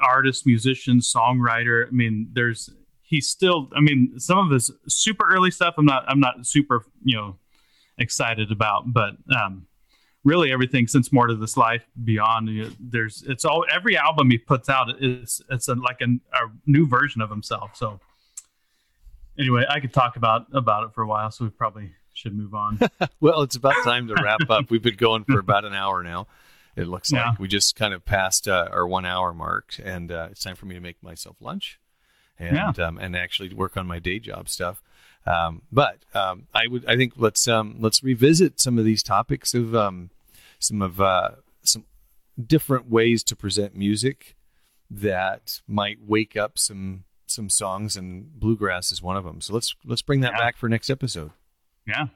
[0.00, 1.86] artist, musician, songwriter.
[1.86, 2.70] I mean, there's
[3.04, 3.70] he's still.
[3.76, 7.36] I mean, some of his super early stuff, I'm not I'm not super you know
[7.98, 9.66] excited about, but um,
[10.24, 12.48] really everything since more to this life beyond.
[12.48, 16.20] You know, there's it's all every album he puts out is it's a, like an,
[16.32, 17.76] a new version of himself.
[17.76, 18.00] So
[19.38, 22.54] anyway, I could talk about about it for a while, so we probably should move
[22.54, 22.78] on.
[23.20, 24.70] Well, it's about time to wrap up.
[24.70, 26.26] We've been going for about an hour now.
[26.76, 27.30] It looks Yeah.
[27.30, 30.56] like we just kind of passed uh, our one hour mark, and uh, it's time
[30.56, 31.78] for me to make myself lunch
[32.38, 34.82] and um, and actually work on my day job stuff.
[35.26, 39.54] Um, but um, I would I think let's um, let's revisit some of these topics
[39.54, 40.10] of um,
[40.58, 41.30] some of uh,
[41.62, 41.84] some
[42.44, 44.34] different ways to present music
[44.90, 49.40] that might wake up some some songs, and bluegrass is one of them.
[49.40, 50.38] So let's let's bring that Yeah.
[50.38, 51.30] back for next episode.
[51.86, 52.06] yeah.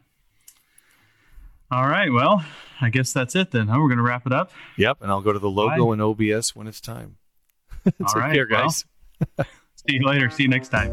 [1.71, 2.11] All right.
[2.11, 2.43] Well,
[2.81, 3.69] I guess that's it then.
[3.69, 3.77] Huh?
[3.79, 4.51] We're going to wrap it up.
[4.79, 5.93] Yep, and I'll go to the logo Bye.
[5.93, 7.17] and OBS when it's time.
[7.87, 8.35] All Take right.
[8.35, 8.85] care, well, guys.
[9.89, 10.31] see you later.
[10.31, 10.91] See you next time.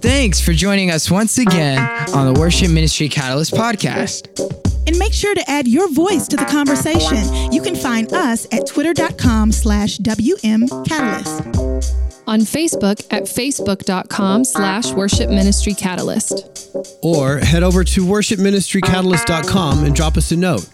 [0.00, 1.78] Thanks for joining us once again
[2.14, 4.28] on the Worship Ministry Catalyst podcast.
[4.86, 7.52] And make sure to add your voice to the conversation.
[7.52, 11.44] You can find us at twitter.com slash WM Catalyst.
[12.26, 16.74] On Facebook at facebook.com slash worship ministry catalyst.
[17.02, 20.68] Or head over to worshipministrycatalyst.com and drop us a note.